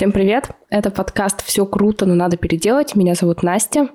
Всем 0.00 0.12
привет! 0.12 0.52
Это 0.70 0.90
подкаст 0.90 1.44
«Все 1.44 1.66
круто, 1.66 2.06
но 2.06 2.14
надо 2.14 2.38
переделать». 2.38 2.96
Меня 2.96 3.14
зовут 3.14 3.42
Настя. 3.42 3.90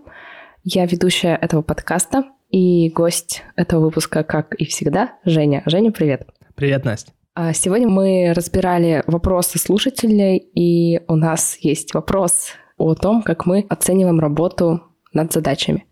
Я 0.63 0.85
ведущая 0.85 1.35
этого 1.35 1.63
подкаста 1.63 2.25
и 2.51 2.91
гость 2.91 3.41
этого 3.55 3.85
выпуска, 3.85 4.23
как 4.23 4.53
и 4.53 4.65
всегда, 4.65 5.13
Женя. 5.25 5.63
Женя, 5.65 5.91
привет! 5.91 6.27
Привет, 6.53 6.85
Настя! 6.85 7.11
А 7.33 7.53
сегодня 7.53 7.89
мы 7.89 8.33
разбирали 8.35 9.03
вопросы 9.07 9.57
слушателей, 9.57 10.37
и 10.37 11.01
у 11.07 11.15
нас 11.15 11.57
есть 11.61 11.95
вопрос 11.95 12.49
о 12.77 12.93
том, 12.93 13.23
как 13.23 13.47
мы 13.47 13.65
оцениваем 13.67 14.19
работу 14.19 14.83
над 15.11 15.33
задачами. 15.33 15.87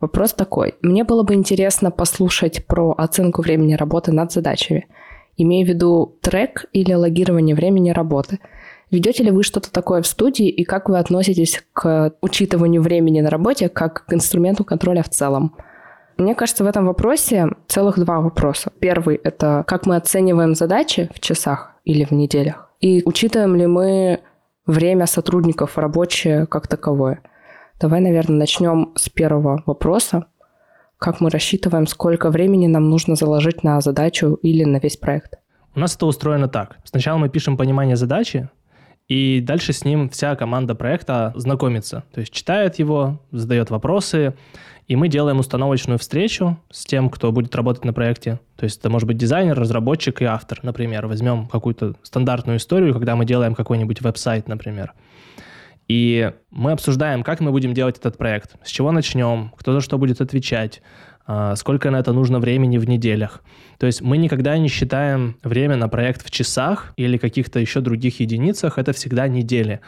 Вопрос 0.00 0.32
такой. 0.32 0.74
Мне 0.82 1.04
было 1.04 1.22
бы 1.22 1.34
интересно 1.34 1.92
послушать 1.92 2.66
про 2.66 2.96
оценку 2.98 3.42
времени 3.42 3.74
работы 3.74 4.10
над 4.10 4.32
задачами. 4.32 4.88
Имею 5.36 5.66
в 5.66 5.68
виду 5.68 6.18
трек 6.20 6.64
или 6.72 6.94
логирование 6.94 7.54
времени 7.54 7.90
работы. 7.90 8.40
Ведете 8.90 9.24
ли 9.24 9.30
вы 9.30 9.42
что-то 9.42 9.72
такое 9.72 10.02
в 10.02 10.06
студии 10.06 10.48
и 10.48 10.64
как 10.64 10.88
вы 10.88 10.98
относитесь 10.98 11.62
к 11.72 12.12
учитыванию 12.20 12.82
времени 12.82 13.20
на 13.20 13.30
работе 13.30 13.68
как 13.68 14.06
к 14.06 14.12
инструменту 14.12 14.64
контроля 14.64 15.02
в 15.02 15.08
целом? 15.08 15.56
Мне 16.16 16.34
кажется, 16.34 16.64
в 16.64 16.66
этом 16.66 16.86
вопросе 16.86 17.48
целых 17.66 17.98
два 17.98 18.20
вопроса. 18.20 18.72
Первый— 18.78 19.16
это 19.24 19.64
как 19.66 19.86
мы 19.86 19.96
оцениваем 19.96 20.54
задачи 20.54 21.10
в 21.14 21.20
часах 21.20 21.74
или 21.84 22.04
в 22.04 22.12
неделях, 22.12 22.70
и 22.80 23.02
учитываем 23.04 23.56
ли 23.56 23.66
мы 23.66 24.20
время 24.66 25.06
сотрудников 25.06 25.76
рабочее 25.76 26.46
как 26.46 26.68
таковое. 26.68 27.20
Давай, 27.80 28.00
наверное, 28.00 28.38
начнем 28.38 28.92
с 28.96 29.08
первого 29.08 29.62
вопроса. 29.66 30.26
Как 30.98 31.20
мы 31.20 31.28
рассчитываем, 31.28 31.86
сколько 31.86 32.30
времени 32.30 32.66
нам 32.66 32.88
нужно 32.88 33.16
заложить 33.16 33.62
на 33.62 33.80
задачу 33.80 34.38
или 34.42 34.64
на 34.64 34.78
весь 34.78 34.96
проект? 34.96 35.34
У 35.74 35.80
нас 35.80 35.94
это 35.94 36.06
устроено 36.06 36.48
так. 36.48 36.78
Сначала 36.84 37.18
мы 37.18 37.28
пишем 37.28 37.58
понимание 37.58 37.96
задачи, 37.96 38.48
и 39.08 39.40
дальше 39.40 39.72
с 39.72 39.84
ним 39.84 40.08
вся 40.08 40.34
команда 40.34 40.74
проекта 40.74 41.32
знакомится. 41.36 42.04
То 42.12 42.20
есть 42.20 42.32
читает 42.32 42.78
его, 42.78 43.20
задает 43.30 43.70
вопросы, 43.70 44.34
и 44.88 44.96
мы 44.96 45.08
делаем 45.08 45.38
установочную 45.38 45.98
встречу 45.98 46.58
с 46.70 46.84
тем, 46.84 47.10
кто 47.10 47.32
будет 47.32 47.54
работать 47.54 47.84
на 47.84 47.92
проекте. 47.92 48.40
То 48.56 48.64
есть 48.64 48.78
это 48.78 48.90
может 48.90 49.06
быть 49.06 49.16
дизайнер, 49.16 49.58
разработчик 49.58 50.22
и 50.22 50.24
автор, 50.24 50.60
например. 50.62 51.06
Возьмем 51.06 51.46
какую-то 51.46 51.94
стандартную 52.02 52.58
историю, 52.58 52.92
когда 52.92 53.16
мы 53.16 53.24
делаем 53.24 53.54
какой-нибудь 53.54 54.00
веб-сайт, 54.00 54.48
например. 54.48 54.92
И 55.88 56.32
мы 56.50 56.72
обсуждаем, 56.72 57.22
как 57.22 57.40
мы 57.40 57.52
будем 57.52 57.74
делать 57.74 57.98
этот 57.98 58.18
проект, 58.18 58.56
с 58.64 58.70
чего 58.70 58.90
начнем, 58.90 59.52
кто 59.56 59.72
за 59.72 59.80
что 59.80 59.98
будет 59.98 60.20
отвечать, 60.20 60.82
сколько 61.56 61.90
на 61.90 61.96
это 61.96 62.12
нужно 62.12 62.38
времени 62.38 62.78
в 62.78 62.88
неделях. 62.88 63.42
То 63.78 63.86
есть 63.86 64.00
мы 64.00 64.16
никогда 64.16 64.56
не 64.58 64.68
считаем 64.68 65.36
время 65.42 65.76
на 65.76 65.88
проект 65.88 66.24
в 66.24 66.30
часах 66.30 66.92
или 66.96 67.18
каких-то 67.18 67.58
еще 67.58 67.80
других 67.80 68.20
единицах, 68.20 68.78
это 68.78 68.92
всегда 68.92 69.28
недели. 69.28 69.80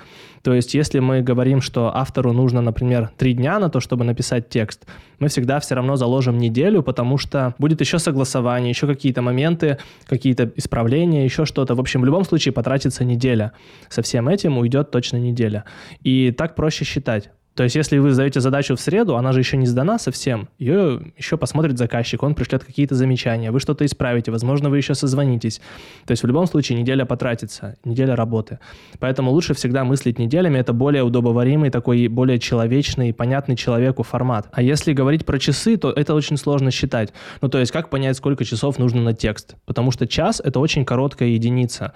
То 0.43 0.53
есть 0.53 0.75
если 0.75 0.99
мы 0.99 1.23
говорим, 1.23 1.61
что 1.61 1.95
автору 1.95 2.33
нужно, 2.33 2.61
например, 2.61 3.11
три 3.17 3.35
дня 3.35 3.59
на 3.59 3.71
то, 3.71 3.81
чтобы 3.81 4.05
написать 4.05 4.49
текст, 4.49 4.87
мы 5.19 5.29
всегда 5.29 5.59
все 5.61 5.75
равно 5.75 5.97
заложим 5.97 6.39
неделю, 6.39 6.83
потому 6.83 7.19
что 7.19 7.55
будет 7.59 7.81
еще 7.81 7.99
согласование, 7.99 8.71
еще 8.71 8.87
какие-то 8.87 9.23
моменты, 9.23 9.79
какие-то 10.07 10.53
исправления, 10.57 11.25
еще 11.25 11.45
что-то. 11.45 11.75
В 11.75 11.81
общем, 11.81 12.03
в 12.03 12.05
любом 12.05 12.25
случае 12.25 12.53
потратится 12.53 13.05
неделя. 13.05 13.53
Со 13.89 14.03
всем 14.03 14.29
этим 14.29 14.59
уйдет 14.59 14.91
точно 14.91 15.17
неделя. 15.17 15.65
И 16.03 16.31
так 16.31 16.55
проще 16.55 16.85
считать. 16.85 17.31
То 17.59 17.65
есть, 17.65 17.75
если 17.75 17.99
вы 17.99 18.13
сдаете 18.13 18.39
задачу 18.39 18.77
в 18.77 18.81
среду, 18.81 19.17
она 19.17 19.33
же 19.33 19.41
еще 19.41 19.57
не 19.57 19.67
сдана 19.67 19.99
совсем, 19.99 20.49
ее 20.61 21.01
еще 21.17 21.37
посмотрит 21.37 21.77
заказчик, 21.77 22.23
он 22.23 22.37
пришлет 22.37 22.63
какие-то 22.63 22.95
замечания, 22.95 23.51
вы 23.51 23.59
что-то 23.59 23.85
исправите, 23.85 24.31
возможно, 24.31 24.71
вы 24.71 24.77
еще 24.77 24.95
созвонитесь. 24.95 25.61
То 26.07 26.13
есть, 26.13 26.23
в 26.23 26.27
любом 26.29 26.47
случае, 26.47 26.79
неделя 26.79 27.05
потратится, 27.05 27.75
неделя 27.83 28.15
работы. 28.15 28.61
Поэтому 29.01 29.33
лучше 29.33 29.55
всегда 29.55 29.83
мыслить 29.83 30.21
неделями, 30.21 30.61
это 30.61 30.73
более 30.73 31.03
удобоваримый, 31.03 31.71
такой 31.71 32.07
более 32.07 32.39
человечный, 32.39 33.13
понятный 33.13 33.57
человеку 33.57 34.05
формат. 34.05 34.47
А 34.53 34.63
если 34.63 34.93
говорить 34.93 35.27
про 35.27 35.41
часы, 35.41 35.77
то 35.77 35.91
это 35.91 36.15
очень 36.15 36.37
сложно 36.37 36.71
считать. 36.71 37.13
Ну, 37.41 37.49
то 37.49 37.59
есть, 37.59 37.73
как 37.73 37.91
понять, 37.91 38.17
сколько 38.17 38.45
часов 38.45 38.79
нужно 38.79 39.03
на 39.03 39.15
текст? 39.15 39.57
Потому 39.67 39.91
что 39.91 40.07
час— 40.07 40.41
это 40.45 40.61
очень 40.61 40.85
короткая 40.85 41.31
единица. 41.31 41.93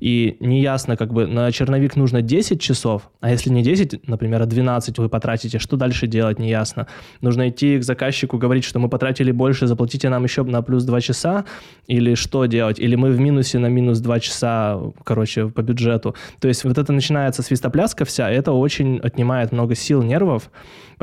И 0.00 0.36
неясно, 0.40 0.96
как 0.96 1.12
бы 1.12 1.28
на 1.28 1.52
черновик 1.52 1.94
нужно 1.94 2.20
10 2.20 2.60
часов, 2.60 3.12
а 3.20 3.30
если 3.30 3.50
не 3.50 3.62
10, 3.62 4.08
например, 4.08 4.42
а 4.42 4.46
12, 4.46 4.98
вы 5.04 5.08
потратите, 5.08 5.58
что 5.58 5.76
дальше 5.76 6.06
делать, 6.06 6.38
неясно. 6.38 6.86
Нужно 7.20 7.48
идти 7.48 7.78
к 7.78 7.84
заказчику, 7.84 8.38
говорить, 8.38 8.64
что 8.64 8.78
мы 8.78 8.88
потратили 8.88 9.32
больше, 9.32 9.66
заплатите 9.66 10.08
нам 10.08 10.24
еще 10.24 10.42
на 10.42 10.62
плюс 10.62 10.84
2 10.84 11.00
часа, 11.00 11.44
или 11.86 12.14
что 12.14 12.46
делать, 12.46 12.78
или 12.78 12.96
мы 12.96 13.10
в 13.10 13.20
минусе 13.20 13.58
на 13.58 13.66
минус 13.66 14.00
2 14.00 14.20
часа, 14.20 14.80
короче, 15.04 15.48
по 15.48 15.62
бюджету. 15.62 16.14
То 16.40 16.48
есть 16.48 16.64
вот 16.64 16.78
это 16.78 16.92
начинается 16.92 17.42
свистопляска 17.42 18.04
вся, 18.04 18.30
это 18.30 18.52
очень 18.52 18.98
отнимает 18.98 19.52
много 19.52 19.74
сил, 19.74 20.02
нервов, 20.02 20.50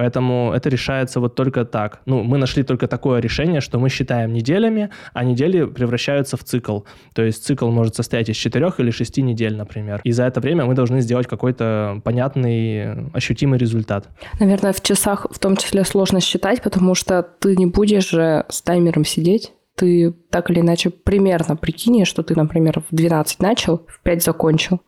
Поэтому 0.01 0.51
это 0.51 0.67
решается 0.67 1.19
вот 1.19 1.35
только 1.35 1.63
так. 1.63 2.01
Ну, 2.07 2.23
мы 2.23 2.39
нашли 2.39 2.63
только 2.63 2.87
такое 2.87 3.21
решение, 3.21 3.61
что 3.61 3.77
мы 3.77 3.89
считаем 3.89 4.33
неделями, 4.33 4.89
а 5.13 5.23
недели 5.23 5.65
превращаются 5.65 6.37
в 6.37 6.43
цикл. 6.43 6.79
То 7.13 7.21
есть 7.21 7.45
цикл 7.45 7.69
может 7.69 7.95
состоять 7.95 8.27
из 8.27 8.35
четырех 8.35 8.79
или 8.79 8.89
шести 8.89 9.21
недель, 9.21 9.55
например. 9.55 10.01
И 10.03 10.11
за 10.11 10.23
это 10.23 10.39
время 10.39 10.65
мы 10.65 10.73
должны 10.73 11.01
сделать 11.01 11.27
какой-то 11.27 12.01
понятный, 12.03 13.11
ощутимый 13.13 13.59
результат. 13.59 14.09
Наверное, 14.39 14.73
в 14.73 14.81
часах 14.81 15.27
в 15.29 15.37
том 15.37 15.55
числе 15.55 15.85
сложно 15.85 16.19
считать, 16.19 16.63
потому 16.63 16.95
что 16.95 17.21
ты 17.21 17.55
не 17.55 17.67
будешь 17.67 18.09
же 18.09 18.45
с 18.49 18.63
таймером 18.63 19.05
сидеть 19.05 19.53
ты 19.75 20.13
так 20.29 20.51
или 20.51 20.59
иначе 20.59 20.89
примерно 20.89 21.55
прикинешь, 21.55 22.07
что 22.07 22.23
ты, 22.23 22.35
например, 22.35 22.83
в 22.89 22.95
12 22.95 23.39
начал, 23.39 23.85
в 23.87 24.01
5 24.01 24.23
закончил. 24.23 24.81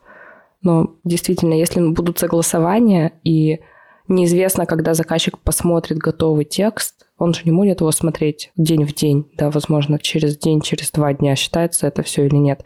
Но 0.62 0.96
действительно, 1.04 1.54
если 1.54 1.82
будут 1.82 2.20
согласования 2.20 3.14
и 3.24 3.60
Неизвестно, 4.08 4.66
когда 4.66 4.94
заказчик 4.94 5.40
посмотрит 5.40 5.98
готовый 5.98 6.46
текст, 6.46 7.08
он 7.18 7.34
же 7.34 7.42
не 7.46 7.52
будет 7.52 7.80
его 7.80 7.92
смотреть 7.92 8.52
день 8.58 8.86
в 8.86 8.94
день, 8.94 9.32
да, 9.38 9.50
возможно, 9.50 9.98
через 9.98 10.38
день, 10.38 10.62
через 10.62 10.92
два 10.92 11.14
дня, 11.14 11.36
считается 11.36 11.88
это 11.88 12.04
все 12.04 12.26
или 12.26 12.36
нет, 12.36 12.66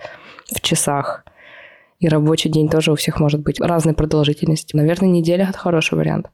в 0.51 0.61
часах. 0.61 1.25
И 1.99 2.07
рабочий 2.07 2.49
день 2.49 2.69
тоже 2.69 2.91
у 2.91 2.95
всех 2.95 3.19
может 3.19 3.41
быть 3.41 3.59
разной 3.59 3.93
продолжительности. 3.93 4.75
Наверное, 4.75 5.09
неделя– 5.09 5.47
это 5.49 5.57
хороший 5.57 5.95
вариант. 5.95 6.27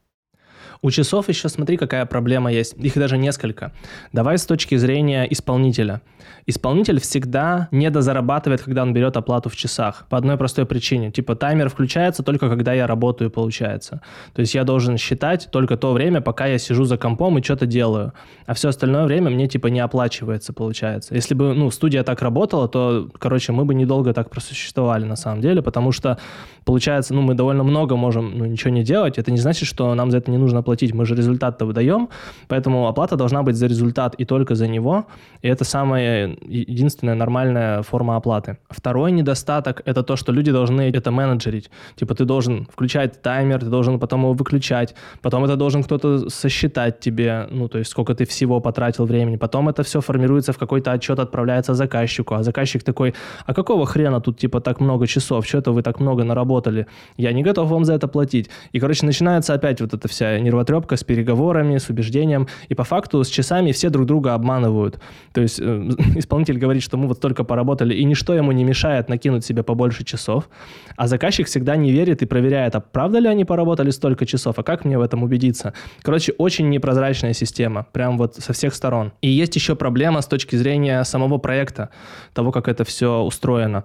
У 0.84 0.90
часов 0.90 1.30
еще 1.30 1.48
смотри, 1.48 1.78
какая 1.78 2.04
проблема 2.04 2.52
есть. 2.52 2.74
Их 2.74 2.94
даже 2.94 3.16
несколько. 3.16 3.72
Давай 4.12 4.36
с 4.36 4.44
точки 4.44 4.76
зрения 4.76 5.24
исполнителя. 5.24 6.02
Исполнитель 6.46 7.00
всегда 7.00 7.68
недозарабатывает, 7.70 8.60
когда 8.60 8.82
он 8.82 8.92
берет 8.92 9.16
оплату 9.16 9.48
в 9.48 9.56
часах. 9.56 10.04
По 10.10 10.18
одной 10.18 10.36
простой 10.36 10.66
причине. 10.66 11.10
Типа 11.10 11.36
таймер 11.36 11.70
включается 11.70 12.22
только 12.22 12.50
когда 12.50 12.74
я 12.74 12.86
работаю, 12.86 13.30
получается. 13.30 14.02
То 14.34 14.40
есть 14.40 14.54
я 14.54 14.64
должен 14.64 14.98
считать 14.98 15.48
только 15.50 15.78
то 15.78 15.94
время, 15.94 16.20
пока 16.20 16.44
я 16.44 16.58
сижу 16.58 16.84
за 16.84 16.98
компом 16.98 17.38
и 17.38 17.42
что-то 17.42 17.64
делаю. 17.64 18.12
А 18.44 18.52
все 18.52 18.68
остальное 18.68 19.06
время 19.06 19.30
мне 19.30 19.48
типа 19.48 19.68
не 19.68 19.80
оплачивается, 19.80 20.52
получается. 20.52 21.14
Если 21.14 21.34
бы 21.34 21.54
ну, 21.54 21.70
студия 21.70 22.02
так 22.02 22.20
работала, 22.20 22.68
то, 22.68 23.08
короче, 23.18 23.52
мы 23.52 23.64
бы 23.64 23.74
недолго 23.74 24.12
так 24.12 24.28
просуществовали 24.28 25.06
на 25.06 25.16
самом 25.16 25.40
деле, 25.40 25.62
потому 25.62 25.92
что, 25.92 26.18
получается, 26.66 27.14
ну, 27.14 27.22
мы 27.22 27.34
довольно 27.34 27.62
много 27.62 27.96
можем 27.96 28.36
ну, 28.36 28.44
ничего 28.44 28.70
не 28.70 28.84
делать. 28.84 29.16
Это 29.16 29.30
не 29.30 29.38
значит, 29.38 29.66
что 29.66 29.94
нам 29.94 30.10
за 30.10 30.18
это 30.18 30.30
не 30.30 30.36
нужно 30.36 30.62
платить 30.62 30.73
платить, 30.74 30.94
мы 30.94 31.06
же 31.06 31.14
результат-то 31.14 31.66
выдаем, 31.66 32.08
поэтому 32.48 32.88
оплата 32.88 33.16
должна 33.16 33.42
быть 33.42 33.56
за 33.56 33.68
результат 33.68 34.14
и 34.20 34.24
только 34.24 34.54
за 34.54 34.66
него, 34.66 35.04
и 35.42 35.48
это 35.48 35.64
самая 35.64 36.36
единственная 36.48 37.14
нормальная 37.14 37.82
форма 37.82 38.16
оплаты. 38.16 38.56
Второй 38.70 39.12
недостаток— 39.12 39.82
это 39.86 40.02
то, 40.02 40.16
что 40.16 40.32
люди 40.32 40.52
должны 40.52 40.90
это 40.90 41.10
менеджерить. 41.10 41.70
Типа 41.96 42.14
ты 42.14 42.24
должен 42.24 42.66
включать 42.72 43.22
таймер, 43.22 43.60
ты 43.60 43.66
должен 43.66 43.98
потом 43.98 44.22
его 44.22 44.32
выключать, 44.32 44.94
потом 45.22 45.44
это 45.44 45.56
должен 45.56 45.82
кто-то 45.82 46.28
сосчитать 46.28 47.00
тебе, 47.00 47.46
ну, 47.50 47.68
то 47.68 47.78
есть 47.78 47.90
сколько 47.90 48.14
ты 48.14 48.24
всего 48.24 48.60
потратил 48.60 49.06
времени, 49.06 49.36
потом 49.36 49.68
это 49.68 49.82
все 49.82 50.00
формируется 50.00 50.52
в 50.52 50.58
какой-то 50.58 50.92
отчет, 50.92 51.18
отправляется 51.18 51.74
заказчику, 51.74 52.34
а 52.34 52.42
заказчик 52.42 52.82
такой, 52.82 53.14
а 53.46 53.54
какого 53.54 53.86
хрена 53.86 54.20
тут 54.20 54.38
типа 54.38 54.60
так 54.60 54.80
много 54.80 55.06
часов, 55.06 55.46
что 55.46 55.58
это 55.58 55.72
вы 55.72 55.82
так 55.82 56.00
много 56.00 56.24
наработали, 56.24 56.86
я 57.16 57.32
не 57.32 57.44
готов 57.44 57.70
вам 57.70 57.84
за 57.84 57.94
это 57.94 58.08
платить. 58.08 58.50
И, 58.72 58.80
короче, 58.80 59.06
начинается 59.06 59.54
опять 59.54 59.80
вот 59.80 59.94
эта 59.94 60.08
вся 60.08 60.40
нервотрепка 60.40 60.53
нервотрепка 60.54 60.96
с 60.96 61.04
переговорами, 61.04 61.78
с 61.78 61.90
убеждением. 61.90 62.46
И 62.70 62.74
по 62.74 62.84
факту 62.84 63.22
с 63.24 63.28
часами 63.28 63.72
все 63.72 63.90
друг 63.90 64.06
друга 64.06 64.34
обманывают. 64.34 65.00
То 65.32 65.42
есть 65.42 65.60
э, 65.60 65.64
исполнитель 66.16 66.58
говорит, 66.58 66.82
что 66.82 66.96
мы 66.96 67.08
вот 67.08 67.20
только 67.20 67.44
поработали, 67.44 67.94
и 67.94 68.04
ничто 68.04 68.34
ему 68.34 68.52
не 68.52 68.64
мешает 68.64 69.08
накинуть 69.08 69.44
себе 69.44 69.62
побольше 69.62 70.04
часов. 70.04 70.48
А 70.96 71.06
заказчик 71.06 71.46
всегда 71.46 71.76
не 71.76 71.92
верит 71.92 72.22
и 72.22 72.26
проверяет, 72.26 72.74
а 72.74 72.80
правда 72.80 73.18
ли 73.18 73.28
они 73.28 73.44
поработали 73.44 73.90
столько 73.90 74.26
часов, 74.26 74.58
а 74.58 74.62
как 74.62 74.84
мне 74.84 74.98
в 74.98 75.02
этом 75.02 75.22
убедиться. 75.22 75.72
Короче, 76.02 76.32
очень 76.38 76.70
непрозрачная 76.70 77.34
система, 77.34 77.86
прям 77.92 78.16
вот 78.18 78.36
со 78.36 78.52
всех 78.52 78.74
сторон. 78.74 79.12
И 79.22 79.28
есть 79.28 79.56
еще 79.56 79.74
проблема 79.74 80.20
с 80.20 80.26
точки 80.26 80.56
зрения 80.56 81.04
самого 81.04 81.38
проекта, 81.38 81.88
того, 82.32 82.52
как 82.52 82.68
это 82.68 82.84
все 82.84 83.20
устроено. 83.20 83.84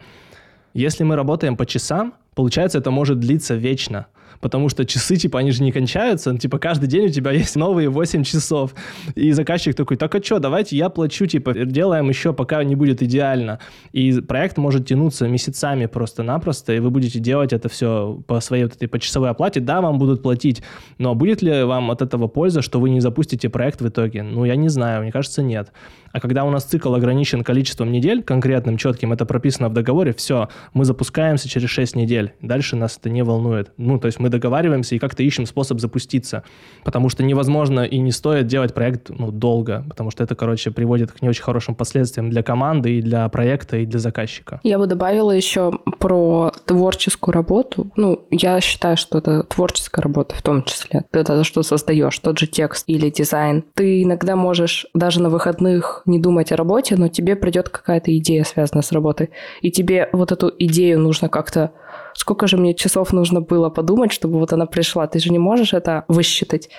Если 0.74 1.04
мы 1.04 1.16
работаем 1.16 1.58
по 1.58 1.66
часам, 1.66 2.14
получается, 2.40 2.78
это 2.78 2.90
может 2.90 3.20
длиться 3.20 3.56
вечно 3.56 4.08
потому 4.42 4.70
что 4.70 4.86
часы, 4.86 5.16
типа, 5.16 5.40
они 5.40 5.52
же 5.52 5.64
не 5.64 5.72
кончаются, 5.72 6.32
ну, 6.32 6.38
типа, 6.38 6.60
каждый 6.60 6.88
день 6.88 7.06
у 7.06 7.10
тебя 7.10 7.32
есть 7.44 7.56
новые 7.56 7.90
8 7.90 8.24
часов. 8.24 8.74
И 9.16 9.32
заказчик 9.32 9.76
такой, 9.76 9.98
так 9.98 10.14
а 10.16 10.24
что, 10.24 10.40
давайте 10.40 10.78
я 10.78 10.90
плачу, 10.90 11.26
типа, 11.26 11.54
делаем 11.54 12.10
еще, 12.10 12.34
пока 12.34 12.64
не 12.64 12.76
будет 12.76 13.02
идеально. 13.02 13.60
И 13.92 14.22
проект 14.22 14.58
может 14.58 14.88
тянуться 14.88 15.28
месяцами 15.28 15.86
просто-напросто, 15.86 16.74
и 16.74 16.80
вы 16.80 16.90
будете 16.90 17.20
делать 17.20 17.54
это 17.54 17.70
все 17.70 18.22
по 18.28 18.40
своей 18.40 18.64
вот 18.64 18.76
этой 18.76 18.88
почасовой 18.88 19.30
оплате. 19.30 19.60
Да, 19.60 19.82
вам 19.82 19.98
будут 19.98 20.22
платить, 20.22 20.64
но 20.98 21.16
будет 21.16 21.42
ли 21.42 21.64
вам 21.64 21.92
от 21.92 22.02
этого 22.02 22.28
польза, 22.28 22.62
что 22.62 22.80
вы 22.80 22.90
не 22.90 23.00
запустите 23.00 23.50
проект 23.50 23.82
в 23.82 23.88
итоге? 23.88 24.24
Ну, 24.24 24.46
я 24.46 24.56
не 24.56 24.70
знаю, 24.70 25.02
мне 25.02 25.12
кажется, 25.12 25.42
нет. 25.42 25.72
А 26.12 26.20
когда 26.20 26.44
у 26.44 26.50
нас 26.50 26.64
цикл 26.64 26.94
ограничен 26.94 27.44
количеством 27.44 27.92
недель, 27.92 28.24
конкретным, 28.24 28.78
четким, 28.78 29.14
это 29.14 29.26
прописано 29.26 29.70
в 29.70 29.74
договоре, 29.74 30.14
все, 30.14 30.50
мы 30.74 30.86
запускаемся 30.86 31.48
через 31.48 31.70
6 31.70 31.96
недель. 31.96 32.29
Дальше 32.42 32.76
нас 32.76 32.98
это 32.98 33.10
не 33.10 33.24
волнует. 33.24 33.72
Ну, 33.78 34.00
то 34.00 34.08
есть 34.08 34.20
мы 34.20 34.30
договариваемся 34.30 34.96
и 34.96 35.00
как-то 35.00 35.24
ищем 35.24 35.46
способ 35.46 35.80
запуститься. 35.80 36.44
Потому 36.84 37.10
что 37.10 37.24
невозможно 37.24 37.82
и 37.82 37.98
не 38.00 38.12
стоит 38.12 38.48
делать 38.48 38.74
проект 38.74 39.10
ну, 39.10 39.32
долго, 39.32 39.84
потому 39.88 40.12
что 40.12 40.24
это, 40.24 40.36
короче, 40.36 40.72
приводит 40.72 41.12
к 41.12 41.22
не 41.22 41.30
очень 41.30 41.44
хорошим 41.44 41.76
последствиям 41.76 42.30
для 42.30 42.44
команды 42.44 42.98
и 42.98 43.02
для 43.02 43.28
проекта, 43.30 43.78
и 43.78 43.86
для 43.86 44.00
заказчика. 44.00 44.60
Я 44.64 44.78
бы 44.78 44.88
добавила 44.88 45.32
еще 45.32 45.72
про 46.00 46.52
творческую 46.66 47.34
работу. 47.34 47.92
Ну, 47.96 48.26
я 48.32 48.60
считаю, 48.62 48.98
что 48.98 49.18
это 49.18 49.44
творческая 49.44 50.02
работа 50.02 50.36
в 50.36 50.42
том 50.42 50.64
числе. 50.64 51.06
Это 51.12 51.44
что 51.44 51.64
создаешь, 51.64 52.18
тот 52.20 52.40
же 52.40 52.48
текст 52.48 52.84
или 52.88 53.10
дизайн. 53.10 53.64
Ты 53.74 54.04
иногда 54.04 54.36
можешь 54.36 54.88
даже 54.94 55.22
на 55.22 55.30
выходных 55.30 56.04
не 56.06 56.20
думать 56.20 56.52
о 56.52 56.56
работе, 56.56 56.96
но 56.96 57.08
тебе 57.08 57.36
придет 57.36 57.70
какая-то 57.70 58.16
идея, 58.18 58.44
связанная 58.44 58.84
с 58.84 58.92
работой. 58.92 59.30
И 59.62 59.72
тебе 59.72 60.10
вот 60.12 60.32
эту 60.32 60.52
идею 60.58 61.00
нужно 61.00 61.30
как-то... 61.30 61.72
Сколько 62.14 62.48
же 62.48 62.58
мне 62.58 62.74
часов 62.74 63.14
нужно 63.14 63.42
было 63.42 63.70
подумать, 63.70 64.12
чтобы 64.12 64.40
вот 64.40 64.54
она 64.54 64.66
пришла? 64.66 65.08
Ты 65.08 65.20
же 65.20 65.32
не 65.32 65.40
можешь 65.40 65.74
это 65.74 66.06
высчитать. 66.08 66.70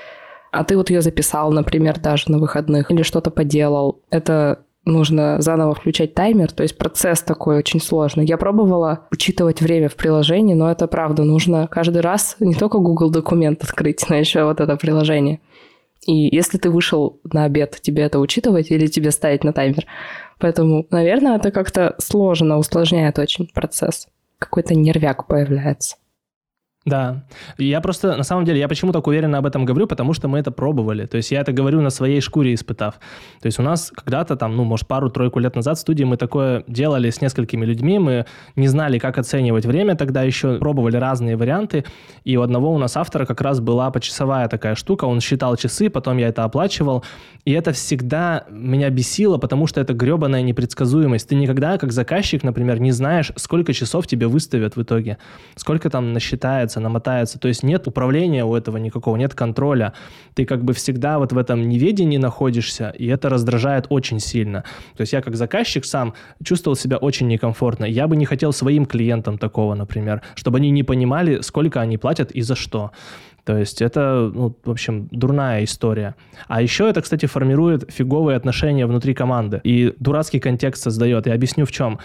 А 0.51 0.65
ты 0.65 0.77
вот 0.77 0.91
ее 0.91 1.01
записал, 1.01 1.53
например, 1.53 1.99
даже 2.01 2.31
на 2.31 2.39
выходных, 2.39 2.91
или 2.91 3.03
что-то 3.03 3.31
поделал. 3.31 4.01
Это 4.11 4.65
нужно 4.85 5.41
заново 5.41 5.75
включать 5.75 6.15
таймер, 6.15 6.53
то 6.53 6.63
есть 6.63 6.77
процесс 6.77 7.23
такой 7.23 7.59
очень 7.59 7.81
сложный. 7.81 8.25
Я 8.25 8.37
пробовала 8.37 9.07
учитывать 9.11 9.61
время 9.61 9.89
в 9.89 9.95
приложении, 9.95 10.55
но 10.55 10.71
это 10.71 10.87
правда, 10.87 11.23
нужно 11.23 11.69
каждый 11.69 12.01
раз 12.01 12.37
не 12.41 12.55
только 12.55 12.79
Google 12.79 13.11
документ 13.11 13.63
открыть, 13.63 14.05
но 14.09 14.17
еще 14.17 14.45
вот 14.45 14.61
это 14.61 14.77
приложение. 14.77 15.41
И 16.07 16.35
если 16.35 16.57
ты 16.57 16.71
вышел 16.71 17.21
на 17.25 17.45
обед, 17.45 17.79
тебе 17.83 18.05
это 18.05 18.19
учитывать 18.19 18.71
или 18.71 18.87
тебе 18.87 19.11
ставить 19.11 19.45
на 19.45 19.53
таймер? 19.53 19.85
Поэтому, 20.39 20.87
наверное, 20.91 21.37
это 21.37 21.51
как-то 21.51 21.95
сложно, 21.99 22.57
усложняет 22.57 23.19
очень 23.19 23.47
процесс. 23.53 24.09
Какой-то 24.41 24.75
нервяк 24.75 25.29
появляется. 25.29 25.97
Да. 26.87 27.25
Я 27.59 27.83
просто, 27.83 28.17
на 28.17 28.23
самом 28.23 28.47
деле, 28.47 28.59
я 28.59 28.67
почему 28.67 28.91
так 28.93 29.07
уверенно 29.07 29.37
об 29.37 29.45
этом 29.45 29.67
говорю, 29.67 29.87
потому 29.87 30.15
что 30.15 30.29
мы 30.29 30.39
это 30.39 30.51
пробовали. 30.51 31.05
То 31.05 31.19
есть 31.19 31.31
я 31.31 31.41
это 31.41 31.53
говорю 31.53 31.83
на 31.83 31.91
своей 31.91 32.23
шкуре 32.23 32.55
испытав. 32.55 32.95
То 33.43 33.47
есть 33.47 33.59
у 33.59 33.63
нас 33.63 33.93
когда-то 33.95 34.35
там, 34.35 34.57
ну, 34.57 34.65
может, 34.65 34.89
пару-тройку 34.89 35.41
лет 35.41 35.57
назад 35.57 35.77
в 35.77 35.81
студии 35.81 36.05
мы 36.05 36.17
такое 36.17 36.65
делали 36.67 37.11
с 37.11 37.21
несколькими 37.21 37.67
людьми, 37.67 37.99
мы 37.99 38.25
не 38.57 38.67
знали, 38.67 38.99
как 38.99 39.19
оценивать 39.19 39.67
время 39.67 39.95
тогда 39.95 40.23
еще, 40.23 40.57
пробовали 40.57 40.97
разные 40.97 41.37
варианты, 41.37 41.85
и 42.25 42.39
у 42.39 42.43
одного 42.43 42.73
у 42.73 42.79
нас 42.79 42.97
автора 42.97 43.27
как 43.27 43.43
раз 43.43 43.61
была 43.61 43.91
почасовая 43.91 44.49
такая 44.49 44.75
штука, 44.75 45.05
он 45.05 45.21
считал 45.21 45.57
часы, 45.57 45.91
потом 45.91 46.17
я 46.17 46.29
это 46.29 46.45
оплачивал, 46.45 47.05
и 47.45 47.53
это 47.53 47.73
всегда 47.73 48.47
меня 48.49 48.89
бесило, 48.89 49.37
потому 49.37 49.67
что 49.67 49.83
это 49.83 49.93
гребаная 49.93 50.41
непредсказуемость. 50.41 51.29
Ты 51.29 51.35
никогда, 51.35 51.77
как 51.77 51.93
заказчик, 51.93 52.43
например, 52.43 52.81
не 52.81 52.93
знаешь, 52.93 53.33
сколько 53.37 53.75
часов 53.75 54.07
тебе 54.07 54.29
выставят 54.29 54.77
в 54.77 54.83
итоге, 54.83 55.19
сколько 55.57 55.91
там 55.91 56.15
насчитается 56.79 57.01
мотается. 57.01 57.39
То 57.39 57.49
есть 57.49 57.63
нет 57.63 57.87
управления 57.87 58.45
у 58.45 58.55
этого 58.55 58.79
никакого, 58.79 59.17
нет 59.17 59.35
контроля. 59.35 59.93
Ты 60.35 60.45
как 60.45 60.63
бы 60.63 60.73
всегда 60.73 61.19
вот 61.19 61.33
в 61.33 61.39
этом 61.39 61.69
неведении 61.69 62.19
находишься, 62.19 62.95
и 62.99 63.07
это 63.07 63.29
раздражает 63.29 63.87
очень 63.89 64.21
сильно. 64.21 64.63
То 64.97 65.03
есть 65.03 65.13
я 65.13 65.23
как 65.23 65.37
заказчик 65.37 65.85
сам 65.85 66.13
чувствовал 66.45 66.77
себя 66.77 66.99
очень 66.99 67.29
некомфортно. 67.29 67.87
Я 67.87 68.07
бы 68.07 68.17
не 68.17 68.27
хотел 68.27 68.53
своим 68.53 68.87
клиентам 68.87 69.39
такого, 69.39 69.75
например, 69.75 70.21
чтобы 70.35 70.59
они 70.59 70.71
не 70.71 70.83
понимали, 70.83 71.43
сколько 71.43 71.81
они 71.81 71.99
платят 71.99 72.31
и 72.33 72.43
за 72.43 72.55
что. 72.55 72.91
То 73.45 73.59
есть 73.59 73.83
это, 73.83 74.31
ну, 74.35 74.55
в 74.65 74.71
общем, 74.71 75.09
дурная 75.11 75.65
история. 75.65 76.15
А 76.49 76.61
еще 76.63 76.89
это, 76.89 77.01
кстати, 77.01 77.27
формирует 77.27 77.91
фиговые 77.91 78.37
отношения 78.37 78.87
внутри 78.87 79.15
команды. 79.15 79.61
И 79.65 79.95
дурацкий 79.99 80.41
контекст 80.41 80.83
создает. 80.83 81.27
Я 81.27 81.35
объясню 81.35 81.65
в 81.65 81.73
чем 81.73 81.99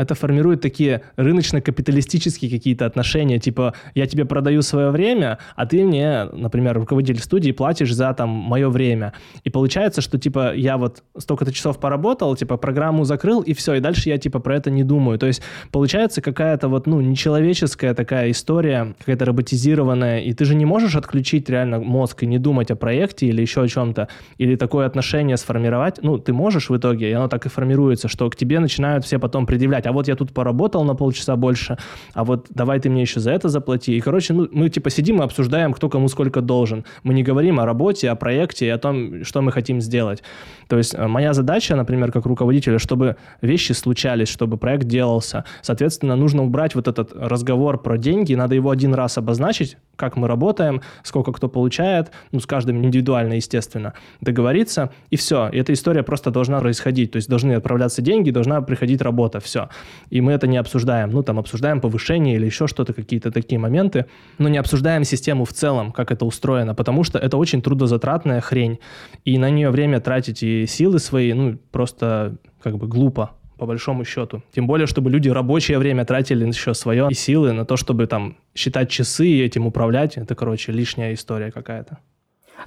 это 0.00 0.14
формирует 0.14 0.60
такие 0.60 1.02
рыночно-капиталистические 1.16 2.50
какие-то 2.50 2.86
отношения, 2.86 3.38
типа 3.38 3.74
я 3.94 4.06
тебе 4.06 4.24
продаю 4.24 4.62
свое 4.62 4.90
время, 4.90 5.38
а 5.56 5.66
ты 5.66 5.84
мне, 5.84 6.24
например, 6.32 6.78
руководитель 6.78 7.20
студии, 7.20 7.52
платишь 7.52 7.92
за 7.92 8.12
там 8.14 8.28
мое 8.28 8.68
время. 8.68 9.12
И 9.44 9.50
получается, 9.50 10.00
что 10.00 10.18
типа 10.18 10.54
я 10.54 10.76
вот 10.76 11.02
столько-то 11.16 11.52
часов 11.52 11.78
поработал, 11.78 12.34
типа 12.36 12.56
программу 12.56 13.04
закрыл, 13.04 13.42
и 13.42 13.52
все, 13.52 13.74
и 13.74 13.80
дальше 13.80 14.08
я 14.08 14.18
типа 14.18 14.38
про 14.38 14.56
это 14.56 14.70
не 14.70 14.84
думаю. 14.84 15.18
То 15.18 15.26
есть 15.26 15.42
получается 15.70 16.22
какая-то 16.22 16.68
вот, 16.68 16.86
ну, 16.86 17.00
нечеловеческая 17.00 17.94
такая 17.94 18.30
история, 18.30 18.94
какая-то 18.98 19.26
роботизированная, 19.26 20.20
и 20.20 20.32
ты 20.32 20.44
же 20.44 20.54
не 20.54 20.64
можешь 20.64 20.96
отключить 20.96 21.50
реально 21.50 21.80
мозг 21.80 22.22
и 22.22 22.26
не 22.26 22.38
думать 22.38 22.70
о 22.70 22.76
проекте 22.76 23.26
или 23.26 23.42
еще 23.42 23.62
о 23.62 23.68
чем-то, 23.68 24.08
или 24.38 24.56
такое 24.56 24.86
отношение 24.86 25.36
сформировать, 25.36 25.98
ну, 26.02 26.18
ты 26.18 26.32
можешь 26.32 26.70
в 26.70 26.76
итоге, 26.76 27.10
и 27.10 27.12
оно 27.12 27.28
так 27.28 27.46
и 27.46 27.48
формируется, 27.48 28.08
что 28.08 28.30
к 28.30 28.36
тебе 28.36 28.60
начинают 28.60 29.04
все 29.04 29.18
потом 29.18 29.46
предъявлять, 29.46 29.86
а 29.90 29.92
вот 29.92 30.06
я 30.06 30.14
тут 30.14 30.32
поработал 30.32 30.84
на 30.84 30.94
полчаса 30.94 31.34
больше, 31.34 31.76
а 32.14 32.22
вот 32.24 32.46
давай 32.50 32.78
ты 32.78 32.88
мне 32.88 33.02
еще 33.02 33.18
за 33.18 33.32
это 33.32 33.48
заплати. 33.48 33.96
И, 33.96 34.00
короче, 34.00 34.32
ну, 34.34 34.48
мы 34.52 34.68
типа 34.68 34.88
сидим 34.88 35.20
и 35.20 35.24
обсуждаем, 35.24 35.72
кто 35.72 35.88
кому 35.88 36.08
сколько 36.08 36.40
должен. 36.40 36.84
Мы 37.02 37.12
не 37.12 37.24
говорим 37.24 37.58
о 37.58 37.66
работе, 37.66 38.08
о 38.08 38.14
проекте 38.14 38.66
и 38.66 38.68
о 38.68 38.78
том, 38.78 39.24
что 39.24 39.42
мы 39.42 39.50
хотим 39.50 39.80
сделать. 39.80 40.22
То 40.68 40.78
есть 40.78 40.94
э, 40.94 41.08
моя 41.08 41.32
задача, 41.32 41.74
например, 41.74 42.12
как 42.12 42.26
руководителя, 42.26 42.78
чтобы 42.78 43.16
вещи 43.42 43.72
случались, 43.72 44.28
чтобы 44.28 44.56
проект 44.56 44.84
делался. 44.84 45.44
Соответственно, 45.60 46.14
нужно 46.14 46.44
убрать 46.44 46.76
вот 46.76 46.86
этот 46.86 47.12
разговор 47.12 47.82
про 47.82 47.98
деньги, 47.98 48.36
надо 48.36 48.54
его 48.54 48.70
один 48.70 48.94
раз 48.94 49.18
обозначить, 49.18 49.76
как 49.96 50.16
мы 50.16 50.28
работаем, 50.28 50.82
сколько 51.02 51.32
кто 51.32 51.48
получает, 51.48 52.12
ну, 52.30 52.38
с 52.38 52.46
каждым 52.46 52.84
индивидуально, 52.84 53.34
естественно, 53.34 53.92
договориться, 54.20 54.90
и 55.10 55.16
все. 55.16 55.48
И 55.48 55.58
эта 55.58 55.72
история 55.72 56.04
просто 56.04 56.30
должна 56.30 56.60
происходить. 56.60 57.10
То 57.10 57.16
есть 57.16 57.28
должны 57.28 57.54
отправляться 57.54 58.02
деньги, 58.02 58.30
должна 58.30 58.62
приходить 58.62 59.02
работа, 59.02 59.40
все. 59.40 59.68
И 60.10 60.20
мы 60.20 60.32
это 60.32 60.46
не 60.46 60.56
обсуждаем. 60.56 61.10
Ну, 61.10 61.22
там, 61.22 61.38
обсуждаем 61.38 61.80
повышение 61.80 62.36
или 62.36 62.46
еще 62.46 62.66
что-то, 62.66 62.92
какие-то 62.92 63.30
такие 63.30 63.58
моменты, 63.58 64.06
но 64.38 64.48
не 64.48 64.58
обсуждаем 64.58 65.04
систему 65.04 65.44
в 65.44 65.52
целом, 65.52 65.92
как 65.92 66.10
это 66.12 66.24
устроено, 66.24 66.74
потому 66.74 67.04
что 67.04 67.18
это 67.18 67.36
очень 67.36 67.62
трудозатратная 67.62 68.40
хрень, 68.40 68.78
и 69.24 69.38
на 69.38 69.50
нее 69.50 69.70
время 69.70 70.00
тратить 70.00 70.42
и 70.42 70.66
силы 70.66 70.98
свои, 70.98 71.32
ну, 71.32 71.58
просто 71.70 72.36
как 72.62 72.76
бы 72.76 72.86
глупо 72.86 73.30
по 73.60 73.66
большому 73.66 74.04
счету. 74.04 74.42
Тем 74.54 74.66
более, 74.66 74.86
чтобы 74.86 75.10
люди 75.10 75.28
рабочее 75.28 75.78
время 75.78 76.06
тратили 76.06 76.46
еще 76.46 76.72
свое 76.72 77.08
и 77.10 77.14
силы 77.14 77.52
на 77.52 77.66
то, 77.66 77.76
чтобы 77.76 78.06
там 78.06 78.38
считать 78.54 78.88
часы 78.88 79.26
и 79.26 79.42
этим 79.42 79.66
управлять. 79.66 80.16
Это, 80.16 80.34
короче, 80.34 80.72
лишняя 80.72 81.12
история 81.12 81.50
какая-то. 81.52 81.98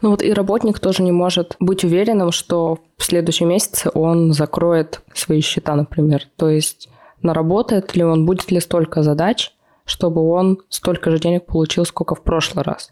Ну 0.01 0.11
вот 0.11 0.21
и 0.21 0.31
работник 0.31 0.79
тоже 0.79 1.01
не 1.01 1.11
может 1.11 1.55
быть 1.59 1.83
уверенным, 1.83 2.31
что 2.31 2.79
в 2.97 3.03
следующем 3.03 3.49
месяце 3.49 3.89
он 3.93 4.33
закроет 4.33 5.01
свои 5.13 5.41
счета, 5.41 5.75
например. 5.75 6.23
То 6.35 6.49
есть 6.49 6.89
наработает 7.23 7.95
ли 7.95 8.03
он, 8.03 8.25
будет 8.25 8.51
ли 8.51 8.59
столько 8.59 9.03
задач, 9.03 9.53
чтобы 9.85 10.21
он 10.29 10.59
столько 10.69 11.11
же 11.11 11.19
денег 11.19 11.45
получил, 11.45 11.85
сколько 11.85 12.15
в 12.15 12.23
прошлый 12.23 12.63
раз. 12.63 12.91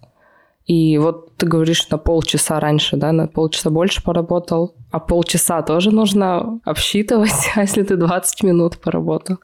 И 0.66 0.98
вот 0.98 1.36
ты 1.38 1.48
говоришь 1.48 1.90
на 1.90 1.98
полчаса 1.98 2.60
раньше, 2.60 2.96
да, 2.98 3.12
на 3.12 3.28
полчаса 3.28 3.70
больше 3.70 4.04
поработал, 4.04 4.76
а 4.92 5.00
полчаса 5.00 5.62
тоже 5.64 5.92
нужно 5.92 6.60
обсчитывать, 6.64 7.52
а 7.56 7.62
если 7.62 7.84
ты 7.84 7.96
20 7.96 8.44
минут 8.44 8.78
поработал. 8.78 9.38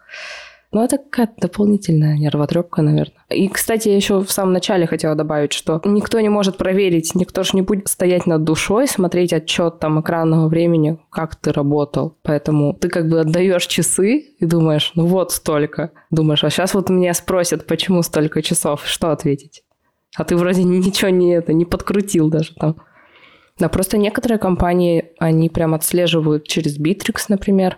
Ну, 0.72 0.84
это 0.84 0.98
какая-то 0.98 1.34
дополнительная 1.38 2.18
нервотрепка, 2.18 2.82
наверное. 2.82 3.24
И, 3.30 3.48
кстати, 3.48 3.88
я 3.88 3.96
еще 3.96 4.20
в 4.20 4.30
самом 4.30 4.52
начале 4.52 4.86
хотела 4.86 5.16
добавить, 5.16 5.54
что 5.54 5.82
никто 5.86 6.20
не 6.20 6.28
может 6.28 6.58
проверить, 6.58 7.16
никто 7.16 7.44
же 7.44 7.52
не 7.54 7.62
будет 7.62 7.88
стоять 7.88 8.26
над 8.26 8.44
душой, 8.44 8.88
смотреть 8.88 9.32
отчет 9.32 9.80
там 9.80 10.02
экранного 10.02 10.50
времени, 10.50 11.00
как 11.10 11.38
ты 11.38 11.54
работал. 11.54 12.18
Поэтому 12.22 12.74
ты 12.74 12.90
как 12.90 13.08
бы 13.08 13.22
отдаешь 13.22 13.66
часы 13.66 14.18
и 14.40 14.46
думаешь, 14.46 14.92
ну 14.96 15.06
вот 15.06 15.32
столько. 15.32 15.92
Думаешь, 16.12 16.44
а 16.44 16.50
сейчас 16.50 16.74
вот 16.74 16.90
меня 16.90 17.14
спросят, 17.14 17.66
почему 17.66 18.02
столько 18.02 18.42
часов, 18.42 18.86
что 18.86 19.12
ответить? 19.12 19.64
А 20.18 20.26
ты 20.26 20.36
вроде 20.36 20.64
ничего 20.64 21.10
не 21.10 21.34
это, 21.34 21.54
не 21.54 21.64
подкрутил 21.64 22.30
даже 22.30 22.54
там. 22.56 22.76
Да, 23.58 23.70
просто 23.70 23.98
некоторые 23.98 24.38
компании, 24.38 25.14
они 25.18 25.50
прям 25.50 25.74
отслеживают 25.74 26.48
через 26.48 26.80
Bittrex, 26.80 27.26
например, 27.30 27.78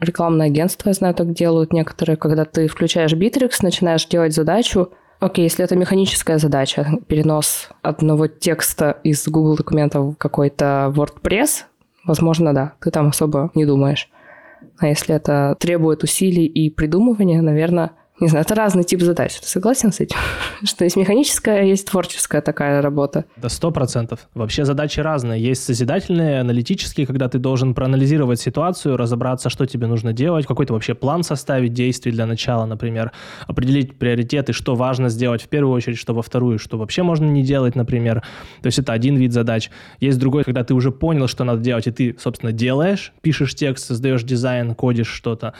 рекламное 0.00 0.46
агентство, 0.46 0.88
я 0.88 0.94
знаю, 0.94 1.14
так 1.14 1.32
делают 1.32 1.72
некоторые, 1.72 2.16
когда 2.16 2.44
ты 2.44 2.68
включаешь 2.68 3.12
Bittrex, 3.14 3.58
начинаешь 3.62 4.06
делать 4.06 4.34
задачу, 4.34 4.90
Окей, 5.18 5.44
если 5.44 5.64
это 5.64 5.76
механическая 5.76 6.36
задача, 6.36 6.98
перенос 7.06 7.70
одного 7.80 8.26
текста 8.26 8.98
из 9.02 9.26
Google 9.26 9.56
документов 9.56 10.12
в 10.12 10.16
какой-то 10.16 10.92
WordPress, 10.94 11.62
возможно, 12.04 12.52
да, 12.52 12.74
ты 12.82 12.90
там 12.90 13.08
особо 13.08 13.50
не 13.54 13.64
думаешь. 13.64 14.10
А 14.78 14.88
если 14.88 15.14
это 15.14 15.56
требует 15.58 16.02
усилий 16.02 16.44
и 16.44 16.68
придумывания, 16.68 17.40
наверное, 17.40 17.92
Не 18.18 18.28
знаю, 18.28 18.46
это 18.46 18.54
разный 18.54 18.82
тип 18.82 19.02
задач. 19.02 19.38
Ты 19.38 19.46
согласен 19.46 19.92
с 19.92 20.00
этим? 20.00 20.16
Что 20.64 20.84
есть 20.84 20.96
механическая, 20.96 21.60
а 21.60 21.62
есть 21.62 21.86
творческая 21.86 22.40
такая 22.40 22.80
работа. 22.80 23.26
Да, 23.36 23.50
сто 23.50 23.70
процентов. 23.70 24.20
Вообще 24.32 24.64
задачи 24.64 25.00
разные. 25.00 25.42
Есть 25.42 25.64
созидательные, 25.64 26.40
аналитические, 26.40 27.06
когда 27.06 27.28
ты 27.28 27.38
должен 27.38 27.74
проанализировать 27.74 28.40
ситуацию, 28.40 28.96
разобраться, 28.96 29.50
что 29.50 29.66
тебе 29.66 29.86
нужно 29.86 30.14
делать, 30.14 30.46
какой-то 30.46 30.72
вообще 30.72 30.94
план 30.94 31.24
составить 31.24 31.74
действий 31.74 32.10
для 32.10 32.24
начала, 32.24 32.64
например, 32.64 33.12
определить 33.46 33.98
приоритеты, 33.98 34.54
что 34.54 34.74
важно 34.74 35.10
сделать 35.10 35.42
в 35.42 35.48
первую 35.48 35.74
очередь, 35.74 35.98
что 35.98 36.14
во 36.14 36.22
вторую, 36.22 36.58
что 36.58 36.78
вообще 36.78 37.02
можно 37.02 37.26
не 37.26 37.42
делать, 37.42 37.74
например. 37.74 38.22
То 38.62 38.66
есть 38.66 38.78
это 38.78 38.94
один 38.94 39.16
вид 39.16 39.34
задач. 39.34 39.70
Есть 40.00 40.18
другой, 40.18 40.44
когда 40.44 40.64
ты 40.64 40.72
уже 40.72 40.90
понял, 40.90 41.28
что 41.28 41.44
надо 41.44 41.60
делать, 41.60 41.86
и 41.86 41.90
ты, 41.90 42.16
собственно, 42.18 42.52
делаешь, 42.52 43.12
пишешь 43.20 43.54
текст, 43.54 43.84
создаешь 43.84 44.22
дизайн, 44.22 44.74
кодишь 44.74 45.08
что-то. 45.08 45.52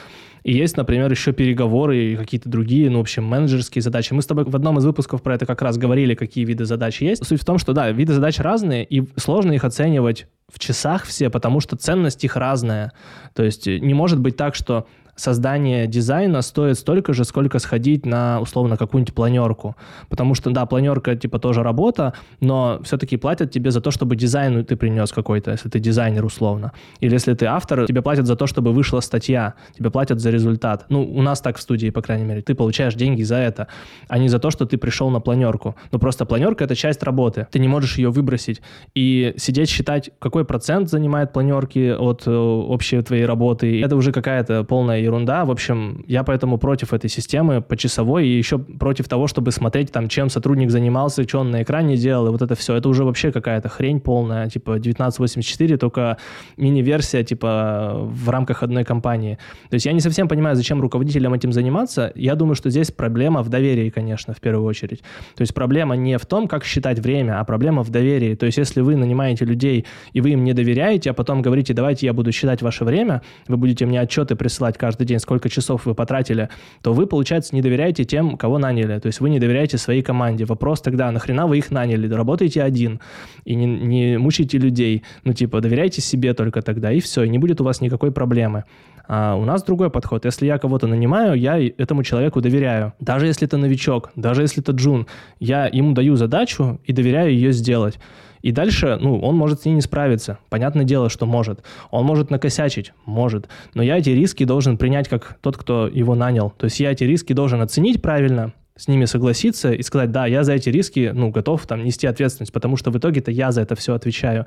И 0.47 0.53
есть, 0.53 0.77
например, 0.77 1.11
еще 1.11 1.33
переговоры 1.33 2.13
и 2.13 2.17
какие-то 2.17 2.49
другие, 2.49 2.89
ну, 2.89 2.99
в 2.99 3.01
общем, 3.01 3.25
менеджерские 3.25 3.83
задачи. 3.83 4.13
Мы 4.13 4.23
с 4.23 4.27
тобой 4.27 4.45
в 4.45 4.55
одном 4.55 4.79
из 4.79 4.85
выпусков 4.85 5.21
про 5.21 5.35
это 5.35 5.45
как 5.45 5.61
раз 5.61 5.77
говорили, 5.77 6.15
какие 6.15 6.45
виды 6.45 6.67
задач 6.67 7.03
есть. 7.03 7.27
Суть 7.27 7.43
в 7.43 7.45
том, 7.45 7.59
что, 7.59 7.73
да, 7.73 7.91
виды 7.91 8.13
задач 8.13 8.39
разные, 8.39 8.85
и 8.85 9.03
сложно 9.17 9.55
их 9.55 9.65
оценивать 9.65 10.29
в 10.47 10.61
часах 10.61 11.03
все, 11.03 11.31
потому 11.31 11.59
что 11.59 11.75
ценность 11.75 12.23
их 12.23 12.37
разная. 12.37 12.93
То 13.35 13.43
есть 13.43 13.67
не 13.67 13.93
может 13.93 14.21
быть 14.21 14.37
так, 14.37 14.55
что 14.55 14.87
создание 15.17 15.87
дизайна 15.87 16.43
стоит 16.43 16.79
столько 16.79 17.13
же, 17.13 17.25
сколько 17.25 17.59
сходить 17.59 18.07
на, 18.07 18.41
условно, 18.41 18.77
какую-нибудь 18.77 19.15
планерку. 19.15 19.77
Потому 20.09 20.35
что, 20.35 20.51
да, 20.51 20.67
планерка, 20.67 21.17
типа, 21.17 21.39
тоже 21.39 21.63
работа, 21.63 22.13
но 22.41 22.81
все-таки 22.85 23.17
платят 23.17 23.51
тебе 23.51 23.71
за 23.71 23.81
то, 23.81 23.91
чтобы 23.91 24.15
дизайн 24.17 24.65
ты 24.65 24.77
принес 24.77 25.13
какой-то, 25.13 25.51
если 25.51 25.69
ты 25.69 25.81
дизайнер, 25.81 26.25
условно. 26.25 26.73
Или 27.01 27.15
если 27.15 27.35
ты 27.35 27.47
автор, 27.47 27.87
тебе 27.87 28.03
платят 28.03 28.27
за 28.27 28.37
то, 28.37 28.47
чтобы 28.47 28.73
вышла 28.73 29.01
статья, 29.01 29.55
тебе 29.77 29.91
платят 29.91 30.21
за 30.21 30.31
результат. 30.31 30.87
Ну, 30.89 31.03
у 31.03 31.23
нас 31.23 31.41
так 31.41 31.57
в 31.57 31.61
студии, 31.61 31.91
по 31.91 32.03
крайней 32.03 32.25
мере. 32.25 32.43
Ты 32.43 32.55
получаешь 32.55 32.95
деньги 32.95 33.23
за 33.23 33.37
это, 33.37 33.69
а 34.09 34.19
не 34.19 34.29
за 34.29 34.39
то, 34.39 34.51
что 34.51 34.67
ты 34.67 34.77
пришел 34.77 35.11
на 35.11 35.21
планерку. 35.21 35.75
Ну, 35.93 35.99
просто 35.99 36.27
планерка— 36.27 36.65
это 36.67 36.75
часть 36.75 37.03
работы. 37.03 37.47
Ты 37.51 37.59
не 37.59 37.69
можешь 37.69 37.99
ее 37.99 38.11
выбросить. 38.11 38.61
И 38.95 39.35
сидеть 39.37 39.71
считать, 39.71 40.11
какой 40.19 40.45
процент 40.45 40.91
занимает 40.91 41.33
планерки 41.33 41.91
от 41.91 42.27
э, 42.27 42.31
общей 42.31 43.01
твоей 43.03 43.25
работы, 43.25 43.83
это 43.83 43.97
уже 43.97 44.13
какая-то 44.13 44.65
полная 44.65 45.06
ерунда. 45.07 45.45
В 45.45 45.51
общем, 45.51 46.05
я 46.07 46.23
поэтому 46.23 46.59
против 46.59 46.93
этой 46.93 47.09
системы 47.09 47.63
почасовой 47.63 48.27
и 48.27 48.37
еще 48.37 48.59
против 48.59 49.09
того, 49.09 49.27
чтобы 49.27 49.51
смотреть 49.53 49.93
там, 49.93 50.09
чем 50.09 50.29
сотрудник 50.29 50.71
занимался, 50.71 51.23
что 51.23 51.41
он 51.41 51.51
на 51.51 51.63
экране 51.63 51.97
делал, 51.97 52.29
и 52.29 52.31
вот 52.31 52.43
это 52.43 52.55
все. 52.55 52.75
Это 52.75 52.89
уже 52.89 53.05
вообще 53.05 53.33
какая-то 53.33 53.69
хрень 53.69 54.01
полная, 54.01 54.49
типа 54.49 54.75
1984, 54.75 55.77
только 55.77 56.19
мини-версия, 56.57 57.25
типа 57.25 57.95
в 58.03 58.29
рамках 58.29 58.63
одной 58.63 58.85
компании. 58.85 59.39
То 59.71 59.75
есть 59.75 59.87
я 59.87 59.93
не 59.93 60.01
совсем 60.01 60.29
понимаю, 60.29 60.57
зачем 60.57 60.81
руководителям 60.81 61.35
этим 61.35 61.53
заниматься. 61.53 62.13
Я 62.15 62.35
думаю, 62.35 62.55
что 62.55 62.71
здесь 62.71 62.91
проблема 62.91 63.43
в 63.43 63.49
доверии, 63.49 63.91
конечно, 63.91 64.35
в 64.35 64.41
первую 64.41 64.67
очередь. 64.67 65.01
То 65.35 65.43
есть 65.43 65.55
проблема 65.55 65.97
не 65.97 66.19
в 66.19 66.27
том, 66.27 66.49
как 66.49 66.65
считать 66.65 66.99
время, 66.99 67.41
а 67.41 67.45
проблема 67.45 67.83
в 67.83 67.91
доверии. 67.91 68.35
То 68.35 68.47
есть 68.47 68.59
если 68.59 68.81
вы 68.81 68.97
нанимаете 68.97 69.45
людей, 69.45 69.85
и 70.13 70.21
вы 70.21 70.31
им 70.31 70.45
не 70.45 70.53
доверяете, 70.53 71.11
а 71.11 71.15
потом 71.15 71.43
говорите, 71.43 71.75
давайте 71.75 72.07
я 72.07 72.13
буду 72.13 72.33
считать 72.33 72.63
ваше 72.63 72.85
время, 72.85 73.23
вы 73.49 73.57
будете 73.57 73.87
мне 73.87 74.01
отчеты 74.01 74.35
присылать 74.37 74.79
каждый 74.79 74.96
каждый 74.97 75.07
день, 75.07 75.19
сколько 75.19 75.49
часов 75.49 75.87
вы 75.87 75.95
потратили, 75.95 76.49
то 76.83 76.93
вы, 76.93 77.07
получается, 77.07 77.55
не 77.55 77.63
доверяете 77.63 78.05
тем, 78.05 78.37
кого 78.37 78.59
наняли. 78.59 78.99
То 78.99 79.09
есть 79.09 79.21
вы 79.21 79.31
не 79.31 79.39
доверяете 79.39 79.79
своей 79.79 80.03
команде. 80.03 80.45
Вопрос 80.45 80.81
тогда, 80.81 81.11
нахрена 81.11 81.47
вы 81.47 81.59
их 81.59 81.71
наняли? 81.71 82.15
Работаете 82.15 82.63
один 82.63 83.01
и 83.45 83.55
не, 83.55 83.67
не 83.67 84.19
мучайте 84.19 84.59
людей. 84.59 85.03
Ну, 85.25 85.33
типа, 85.33 85.61
доверяйте 85.61 86.01
себе 86.01 86.35
только 86.35 86.63
тогда, 86.63 86.93
и 86.93 87.01
все, 87.01 87.25
и 87.25 87.29
не 87.29 87.39
будет 87.39 87.61
у 87.61 87.65
вас 87.65 87.81
никакой 87.81 88.11
проблемы. 88.11 88.65
А 89.09 89.37
у 89.37 89.45
нас 89.45 89.63
другой 89.63 89.91
подход. 89.91 90.25
Если 90.25 90.47
я 90.47 90.59
кого-то 90.59 90.87
нанимаю, 90.87 91.35
я 91.35 91.59
этому 91.59 92.03
человеку 92.03 92.41
доверяю. 92.41 92.93
Даже 93.01 93.27
если 93.27 93.47
это 93.47 93.57
новичок, 93.59 94.11
даже 94.17 94.43
если 94.43 94.63
это 94.63 94.73
джун, 94.73 95.07
я 95.41 95.69
ему 95.73 95.93
даю 95.93 96.17
задачу 96.17 96.81
и 96.89 96.93
доверяю 96.93 97.31
ее 97.31 97.53
сделать. 97.53 97.99
И 98.43 98.53
дальше, 98.53 98.99
ну, 99.01 99.19
он 99.21 99.37
может 99.37 99.63
с 99.63 99.65
ней 99.65 99.75
не 99.75 99.81
справиться. 99.81 100.39
Понятное 100.49 100.85
дело, 100.85 101.09
что 101.09 101.27
может. 101.27 101.63
Он 101.91 102.05
может 102.05 102.31
накосячить, 102.31 102.93
может. 103.05 103.49
Но 103.75 103.83
я 103.83 103.99
эти 103.99 104.11
риски 104.11 104.45
должен 104.45 104.79
принять 104.79 105.09
как 105.09 105.37
тот, 105.41 105.57
кто 105.57 105.89
его 105.89 106.15
нанял. 106.15 106.51
То 106.51 106.65
есть 106.65 106.81
я 106.81 106.93
эти 106.93 107.05
риски 107.05 107.33
должен 107.33 107.61
оценить 107.61 108.03
правильно, 108.03 108.53
с 108.77 108.89
ними 108.89 109.07
согласиться 109.07 109.73
и 109.73 109.83
сказать, 109.83 110.13
да, 110.13 110.27
я 110.27 110.45
за 110.45 110.53
эти 110.53 110.69
риски, 110.69 111.11
ну, 111.15 111.31
готов 111.31 111.67
там 111.67 111.83
нести 111.83 112.07
ответственность, 112.07 112.53
потому 112.53 112.77
что 112.77 112.91
в 112.91 112.99
итоге-то 112.99 113.31
я 113.31 113.51
за 113.51 113.63
это 113.63 113.75
все 113.75 113.95
отвечаю 113.95 114.47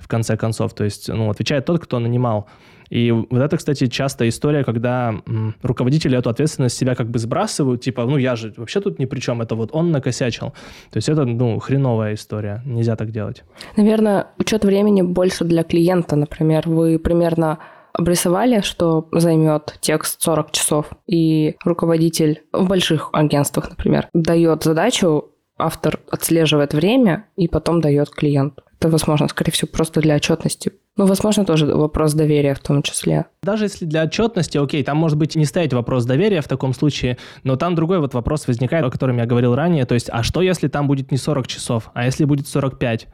в 0.00 0.08
конце 0.08 0.36
концов. 0.36 0.74
То 0.74 0.84
есть, 0.84 1.08
ну, 1.08 1.30
отвечает 1.30 1.64
тот, 1.64 1.80
кто 1.80 1.98
нанимал. 2.00 2.48
И 2.90 3.10
вот 3.10 3.40
это, 3.40 3.56
кстати, 3.56 3.86
частая 3.86 4.28
история, 4.28 4.64
когда 4.64 5.14
руководители 5.62 6.16
эту 6.16 6.30
ответственность 6.30 6.76
себя 6.76 6.94
как 6.94 7.10
бы 7.10 7.18
сбрасывают, 7.18 7.82
типа, 7.82 8.04
ну 8.04 8.16
я 8.16 8.36
же 8.36 8.52
вообще 8.56 8.80
тут 8.80 8.98
ни 8.98 9.04
при 9.04 9.20
чем, 9.20 9.42
это 9.42 9.54
вот 9.54 9.70
он 9.72 9.90
накосячил. 9.90 10.50
То 10.90 10.96
есть 10.96 11.08
это, 11.08 11.24
ну, 11.24 11.58
хреновая 11.58 12.14
история, 12.14 12.62
нельзя 12.64 12.96
так 12.96 13.10
делать. 13.10 13.44
Наверное, 13.76 14.28
учет 14.38 14.64
времени 14.64 15.02
больше 15.02 15.44
для 15.44 15.62
клиента, 15.62 16.16
например, 16.16 16.68
вы 16.68 16.98
примерно 16.98 17.58
обрисовали, 17.92 18.60
что 18.60 19.08
займет 19.12 19.78
текст 19.80 20.22
40 20.22 20.52
часов, 20.52 20.86
и 21.06 21.56
руководитель 21.64 22.42
в 22.52 22.68
больших 22.68 23.10
агентствах, 23.12 23.70
например, 23.70 24.08
дает 24.12 24.62
задачу, 24.62 25.32
автор 25.58 25.98
отслеживает 26.10 26.74
время 26.74 27.26
и 27.36 27.48
потом 27.48 27.80
дает 27.80 28.10
клиенту. 28.10 28.62
Это, 28.78 28.88
возможно, 28.88 29.26
скорее 29.26 29.50
всего, 29.50 29.68
просто 29.72 30.00
для 30.00 30.14
отчетности. 30.14 30.72
Ну, 30.98 31.06
возможно, 31.06 31.44
тоже 31.44 31.66
вопрос 31.66 32.12
доверия 32.12 32.54
в 32.54 32.58
том 32.58 32.82
числе. 32.82 33.26
Даже 33.44 33.66
если 33.66 33.84
для 33.84 34.02
отчетности, 34.02 34.58
окей, 34.58 34.82
там 34.82 34.96
может 34.96 35.16
быть 35.16 35.36
не 35.36 35.44
стоять 35.44 35.72
вопрос 35.72 36.04
доверия 36.04 36.40
в 36.40 36.48
таком 36.48 36.74
случае, 36.74 37.18
но 37.44 37.54
там 37.54 37.76
другой 37.76 38.00
вот 38.00 38.14
вопрос 38.14 38.48
возникает, 38.48 38.84
о 38.84 38.90
котором 38.90 39.18
я 39.18 39.24
говорил 39.24 39.54
ранее, 39.54 39.86
то 39.86 39.94
есть, 39.94 40.10
а 40.10 40.24
что 40.24 40.42
если 40.42 40.66
там 40.66 40.88
будет 40.88 41.12
не 41.12 41.16
40 41.16 41.46
часов, 41.46 41.90
а 41.94 42.04
если 42.04 42.24
будет 42.24 42.48
45? 42.48 43.06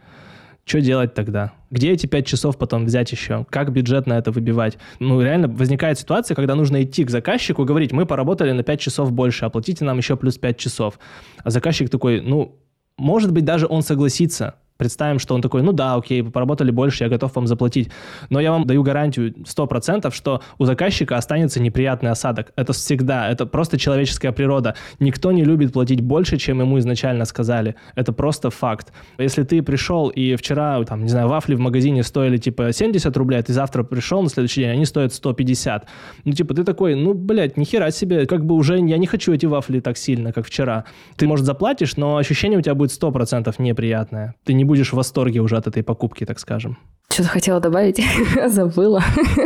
Что 0.65 0.81
делать 0.81 1.13
тогда? 1.13 1.53
Где 1.71 1.91
эти 1.91 2.07
5 2.07 2.27
часов 2.27 2.57
потом 2.57 2.87
взять 2.87 3.13
еще? 3.13 3.45
Как 3.51 3.71
бюджет 3.71 4.07
на 4.07 4.17
это 4.17 4.31
выбивать? 4.31 4.79
Ну, 4.99 5.21
реально 5.21 5.47
возникает 5.47 5.99
ситуация, 5.99 6.35
когда 6.35 6.55
нужно 6.55 6.83
идти 6.83 7.05
к 7.05 7.11
заказчику 7.11 7.65
и 7.65 7.67
говорить, 7.67 7.93
мы 7.93 8.07
поработали 8.07 8.53
на 8.53 8.63
5 8.63 8.81
часов 8.81 9.13
больше, 9.13 9.45
оплатите 9.45 9.85
нам 9.85 9.99
еще 9.99 10.17
плюс 10.17 10.39
5 10.39 10.57
часов. 10.57 10.99
А 11.43 11.51
заказчик 11.51 11.91
такой, 11.91 12.23
ну, 12.23 12.59
может 12.97 13.31
быть, 13.31 13.45
даже 13.45 13.67
он 13.67 13.83
согласится, 13.83 14.55
Представим, 14.77 15.21
что 15.21 15.37
он 15.37 15.41
такой, 15.41 15.63
ну 15.63 15.73
да, 15.73 15.95
окей, 15.95 16.21
вы 16.21 16.33
поработали 16.33 16.73
больше, 16.73 17.05
я 17.05 17.11
готов 17.11 17.37
вам 17.37 17.47
заплатить. 17.47 17.91
Но 18.29 18.41
я 18.41 18.51
вам 18.51 18.67
даю 18.67 18.83
гарантию 18.83 19.33
100%, 19.33 20.13
что 20.13 20.43
у 20.59 20.65
заказчика 20.65 21.17
останется 21.17 21.61
неприятный 21.61 22.11
осадок. 22.11 22.53
Это 22.57 22.73
всегда, 22.73 23.31
это 23.31 23.47
просто 23.47 23.79
человеческая 23.79 24.33
природа. 24.33 24.75
Никто 24.99 25.31
не 25.31 25.45
любит 25.45 25.73
платить 25.73 26.01
больше, 26.01 26.39
чем 26.39 26.61
ему 26.61 26.77
изначально 26.81 27.25
сказали. 27.25 27.77
Это 27.95 28.13
просто 28.13 28.51
факт. 28.51 28.93
Если 29.17 29.45
ты 29.45 29.63
пришел 29.63 30.09
и 30.09 30.35
вчера, 30.35 30.83
там, 30.83 31.05
не 31.05 31.09
знаю, 31.09 31.29
вафли 31.29 31.55
в 31.55 31.61
магазине 31.61 32.03
стоили 32.03 32.37
типа 32.37 32.73
70 32.73 33.17
рублей, 33.17 33.39
а 33.39 33.43
ты 33.45 33.53
завтра 33.53 33.85
пришел 33.85 34.23
на 34.23 34.29
следующий 34.29 34.63
день, 34.63 34.71
они 34.71 34.87
стоят 34.87 35.15
150. 35.15 35.87
Ну, 36.25 36.33
типа, 36.33 36.53
ты 36.53 36.65
такой, 36.65 36.97
ну, 36.97 37.15
блядь, 37.15 37.57
нихера 37.57 37.93
себе, 37.93 38.27
как 38.27 38.45
бы 38.45 38.57
уже 38.57 38.75
я 38.79 38.99
не 38.99 39.07
хочу 39.07 39.33
эти 39.33 39.47
вафли 39.47 39.79
так 39.79 39.97
сильно, 39.97 40.33
как 40.33 40.47
вчера. 40.47 40.85
Ты, 41.17 41.29
может, 41.29 41.47
заплатишь, 41.47 41.97
но 41.97 42.17
ощущение 42.17 42.59
у 42.59 42.63
тебя 42.63 42.75
будет 42.75 42.91
100% 42.91 43.55
неприятное. 43.59 44.35
Ты 44.43 44.53
не 44.53 44.64
не 44.65 44.67
будешь 44.67 44.93
в 44.93 44.97
восторге 44.97 45.41
уже 45.41 45.57
от 45.57 45.67
этой 45.67 45.83
покупки, 45.83 46.25
так 46.25 46.39
скажем. 46.39 46.77
Что-то 47.11 47.29
хотела 47.29 47.61
добавить, 47.61 48.03
забыла. 48.47 49.03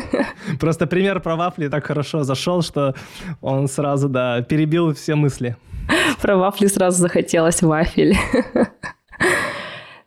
Просто 0.61 0.87
пример 0.87 1.21
про 1.21 1.37
вафли 1.37 1.69
так 1.69 1.87
хорошо 1.87 2.23
зашел, 2.23 2.63
что 2.63 2.95
он 3.41 3.69
сразу, 3.69 4.09
да, 4.09 4.43
перебил 4.43 4.95
все 4.95 5.17
мысли. 5.17 5.57
Про 6.23 6.37
вафли 6.37 6.69
сразу 6.69 6.99
захотелось 6.99 7.63
вафель. 7.63 8.17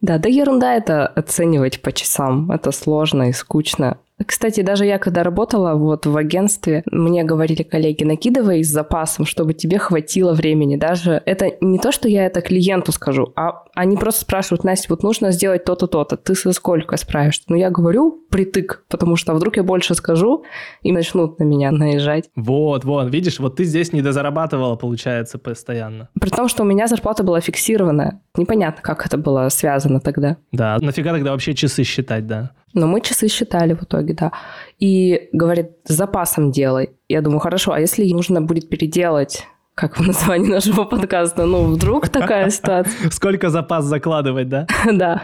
Да, 0.03 0.17
да 0.17 0.29
ерунда 0.29 0.73
это 0.73 1.05
оценивать 1.05 1.79
по 1.83 1.91
часам. 1.91 2.49
Это 2.51 2.71
сложно 2.71 3.29
и 3.29 3.33
скучно. 3.33 3.97
Кстати, 4.25 4.61
даже 4.61 4.85
я 4.85 4.97
когда 4.97 5.23
работала 5.23 5.75
вот 5.75 6.05
в 6.05 6.15
агентстве, 6.17 6.83
мне 6.91 7.23
говорили 7.23 7.63
коллеги, 7.63 8.03
накидывай 8.03 8.63
с 8.63 8.69
запасом, 8.69 9.25
чтобы 9.25 9.53
тебе 9.53 9.77
хватило 9.77 10.33
времени. 10.33 10.75
Даже 10.75 11.21
это 11.25 11.51
не 11.61 11.79
то, 11.79 11.91
что 11.91 12.07
я 12.07 12.25
это 12.25 12.41
клиенту 12.41 12.91
скажу, 12.91 13.31
а 13.35 13.63
они 13.73 13.97
просто 13.97 14.21
спрашивают, 14.21 14.63
Настя, 14.63 14.87
вот 14.89 15.03
нужно 15.03 15.31
сделать 15.31 15.63
то-то, 15.63 15.87
то-то, 15.87 16.17
ты 16.17 16.35
со 16.35 16.51
сколько 16.51 16.97
справишься? 16.97 17.43
Ну, 17.47 17.55
я 17.55 17.69
говорю 17.69 18.21
притык, 18.29 18.83
потому 18.89 19.15
что 19.15 19.33
вдруг 19.33 19.57
я 19.57 19.63
больше 19.63 19.95
скажу, 19.95 20.43
и 20.81 20.91
начнут 20.91 21.39
на 21.39 21.43
меня 21.43 21.71
наезжать. 21.71 22.29
Вот, 22.35 22.85
вот, 22.85 23.11
видишь, 23.11 23.39
вот 23.39 23.57
ты 23.57 23.63
здесь 23.63 23.93
не 23.93 24.01
дозарабатывала, 24.01 24.75
получается, 24.75 25.37
постоянно. 25.37 26.09
При 26.19 26.29
том, 26.29 26.47
что 26.47 26.63
у 26.63 26.65
меня 26.65 26.87
зарплата 26.87 27.23
была 27.23 27.41
фиксированная. 27.41 28.21
Непонятно, 28.35 28.81
как 28.81 29.05
это 29.05 29.17
было 29.17 29.49
связано 29.49 29.99
тогда. 29.99 30.37
Да, 30.51 30.77
нафига 30.79 31.11
тогда 31.11 31.31
вообще 31.31 31.53
часы 31.53 31.83
считать, 31.83 32.27
да? 32.27 32.51
Но 32.73 32.87
мы 32.87 33.01
часы 33.01 33.27
считали 33.27 33.73
в 33.73 33.83
итоге, 33.83 34.13
да. 34.13 34.31
И 34.79 35.29
говорит, 35.33 35.71
с 35.85 35.93
запасом 35.93 36.51
делай. 36.51 36.91
Я 37.09 37.21
думаю, 37.21 37.39
хорошо, 37.39 37.73
а 37.73 37.79
если 37.79 38.11
нужно 38.11 38.41
будет 38.41 38.69
переделать 38.69 39.45
как 39.75 39.97
в 39.97 40.05
названии 40.05 40.49
нашего 40.49 40.83
подкаста, 40.83 41.45
ну, 41.45 41.65
вдруг 41.65 42.09
такая 42.09 42.49
ситуация. 42.49 43.09
Сколько 43.11 43.49
запас 43.49 43.85
закладывать, 43.85 44.49
да? 44.49 44.67
Да. 44.91 45.23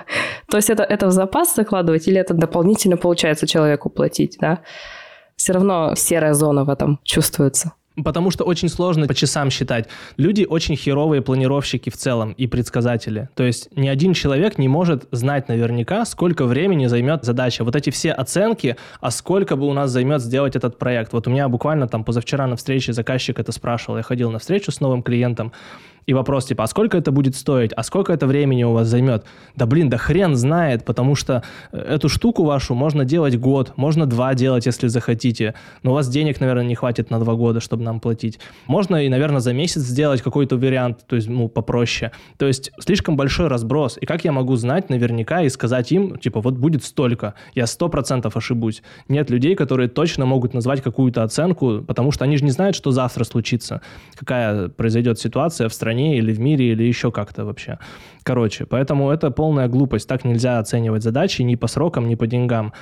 То 0.50 0.58
есть 0.58 0.70
это, 0.70 0.84
это 0.84 1.08
в 1.08 1.12
запас 1.12 1.56
закладывать 1.56 2.08
или 2.08 2.20
это 2.20 2.34
дополнительно 2.34 2.98
получается 2.98 3.46
человеку 3.46 3.89
платить, 3.89 4.38
да? 4.39 4.60
Все 5.36 5.54
равно 5.54 5.94
серая 5.96 6.34
зона 6.34 6.63
в 6.63 6.70
этом 6.70 7.00
чувствуется. 7.04 7.74
Потому 8.04 8.32
что 8.32 8.44
очень 8.44 8.70
сложно 8.70 9.08
по 9.08 9.16
часам 9.16 9.50
считать. 9.50 9.88
Люди 10.18 10.46
очень 10.48 10.75
херовые 10.75 11.22
планировщики 11.22 11.89
в 11.89 11.98
целом 11.98 12.34
и 12.34 12.48
предсказатели. 12.48 13.30
То 13.36 13.44
есть 13.44 13.70
ни 13.75 13.88
один 13.88 14.13
человек 14.13 14.58
не 14.58 14.68
может 14.68 15.08
знать 15.12 15.48
наверняка, 15.48 16.06
сколько 16.06 16.46
времени 16.46 16.86
займет 16.86 17.24
задача. 17.24 17.63
Вот 17.63 17.75
эти 17.75 17.89
все 17.89 18.12
оценки, 18.12 18.77
а 19.01 19.12
сколько 19.12 19.56
бы 19.56 19.68
у 19.68 19.74
нас 19.74 19.89
займет 19.92 20.22
сделать 20.22 20.56
этот 20.56 20.77
проект. 20.77 21.13
Вот 21.13 21.27
у 21.27 21.32
меня 21.32 21.50
буквально 21.50 21.88
там 21.88 22.04
позавчера 22.04 22.46
на 22.48 22.56
встрече 22.56 22.94
заказчик 22.94 23.39
это 23.39 23.51
спрашивал. 23.51 23.98
Я 23.98 24.04
ходил 24.04 24.32
на 24.32 24.39
встречу 24.39 24.72
с 24.72 24.80
новым 24.80 25.01
клиентом, 25.01 25.51
и 26.08 26.14
вопрос 26.14 26.46
типа, 26.46 26.64
а 26.64 26.68
сколько 26.68 26.98
это 26.98 27.12
будет 27.12 27.36
стоить, 27.36 27.72
а 27.76 27.84
сколько 27.84 28.14
это 28.14 28.28
времени 28.28 28.64
у 28.64 28.72
вас 28.72 28.88
займет? 28.88 29.26
Да 29.56 29.66
блин, 29.66 29.90
да 29.90 29.98
хрен 29.98 30.36
знает, 30.36 30.86
потому 30.86 31.16
что 31.16 31.44
э, 31.74 31.78
эту 31.78 32.08
штуку 32.08 32.46
вашу 32.46 32.74
можно 32.74 33.04
делать 33.04 33.38
год, 33.38 33.74
можно 33.76 34.06
два 34.06 34.34
делать, 34.34 34.66
если 34.66 34.88
захотите, 34.88 35.54
но 35.84 35.92
у 35.92 35.94
вас 35.94 36.08
денег, 36.08 36.40
наверное, 36.40 36.64
не 36.64 36.76
хватит 36.76 37.10
на 37.10 37.20
два 37.20 37.36
года, 37.36 37.60
чтобы 37.60 37.84
нам 37.84 38.00
платить. 38.00 38.40
Можно 38.68 39.06
и, 39.06 39.10
наверное, 39.10 39.42
за 39.42 39.52
месяц 39.52 39.82
сделать 39.82 40.22
какой-то 40.22 40.56
вариант, 40.56 41.00
то 41.06 41.18
есть, 41.18 41.28
ну, 41.28 41.50
попроще. 41.50 42.12
То 42.38 42.48
есть 42.48 42.72
слишком 42.80 43.18
большой 43.18 43.50
разброс. 43.50 43.98
И 44.00 44.06
как 44.06 44.24
я 44.24 44.32
могу 44.32 44.56
знать 44.56 44.90
наверняка 44.90 45.42
и 45.42 45.50
сказать 45.50 45.92
им, 45.92 46.18
типа, 46.18 46.40
вот 46.40 46.54
будет 46.54 46.86
столько, 46.86 47.34
я 47.54 47.68
сто 47.68 47.90
процентов 47.90 48.38
ошибусь. 48.38 48.82
Нет 49.10 49.30
людей, 49.30 49.56
которые 49.56 49.90
точно 49.90 50.26
могут 50.26 50.54
назвать 50.54 50.82
какую-то 50.82 51.24
оценку, 51.24 51.84
потому 51.86 52.12
что 52.12 52.24
они 52.24 52.38
же 52.38 52.46
не 52.46 52.52
знают, 52.52 52.78
что 52.78 52.92
завтра 52.92 53.26
случится, 53.26 53.82
какая 54.16 54.70
произойдет 54.70 55.20
ситуация 55.20 55.68
в 55.68 55.74
стране, 55.74 55.97
стране 55.98 56.18
или 56.18 56.34
в 56.34 56.39
мире, 56.39 56.72
или 56.72 56.84
еще 56.84 57.12
как-то 57.12 57.46
вообще. 57.46 57.77
Короче, 58.24 58.66
поэтому 58.66 59.10
это 59.10 59.32
полная 59.32 59.68
глупость. 59.68 60.08
Так 60.08 60.25
нельзя 60.25 60.60
оценивать 60.60 61.04
задачи 61.04 61.44
ни 61.44 61.56
по 61.56 61.68
срокам, 61.68 62.08
ни 62.08 62.16
по 62.16 62.27
деньгам. 62.27 62.74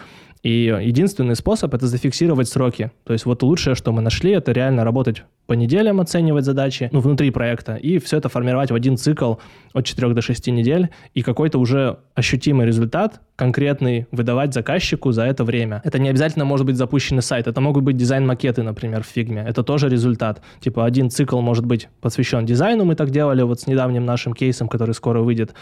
И 0.46 0.72
единственный 0.80 1.36
способ– 1.36 1.74
это 1.74 1.88
зафиксировать 1.88 2.48
сроки. 2.48 2.92
То 3.04 3.14
есть 3.14 3.26
вот 3.26 3.42
лучшее, 3.42 3.74
что 3.74 3.92
мы 3.92 4.04
нашли, 4.04 4.32
это 4.32 4.52
реально 4.52 4.84
работать 4.84 5.24
по 5.48 5.54
неделям, 5.54 6.00
оценивать 6.00 6.46
задачи, 6.46 6.88
ну, 6.92 7.00
внутри 7.00 7.32
проекта, 7.32 7.78
и 7.78 7.98
все 7.98 8.18
это 8.18 8.30
формировать 8.30 8.70
в 8.70 8.76
один 8.76 8.96
цикл 8.96 9.38
от 9.74 9.86
4 9.86 10.14
до 10.14 10.22
6 10.22 10.48
недель, 10.52 10.90
и 11.16 11.24
какой-то 11.24 11.58
уже 11.58 11.98
ощутимый 12.14 12.68
результат, 12.68 13.22
конкретный, 13.36 14.06
выдавать 14.12 14.54
заказчику 14.54 15.12
за 15.12 15.24
это 15.24 15.44
время. 15.44 15.82
Это 15.84 15.98
не 15.98 16.10
обязательно 16.10 16.46
может 16.46 16.68
быть 16.68 16.76
запущенный 16.76 17.24
сайт, 17.24 17.48
это 17.48 17.60
могут 17.60 17.84
быть 17.84 17.98
дизайн-макеты, 17.98 18.62
например, 18.62 19.02
в 19.02 19.08
фигме. 19.08 19.44
Это 19.48 19.64
тоже 19.64 19.90
результат. 19.90 20.44
Типа 20.60 20.86
один 20.86 21.10
цикл 21.10 21.42
может 21.42 21.66
быть 21.66 21.90
посвящен 22.02 22.46
дизайну, 22.46 22.86
мы 22.86 22.94
так 22.94 23.10
делали 23.10 23.42
вот 23.42 23.62
с 23.62 23.68
недавним 23.68 24.06
нашим 24.06 24.34
кейсом, 24.34 24.68
который 24.68 24.94
скоро 24.94 25.22
выйдет 25.22 25.56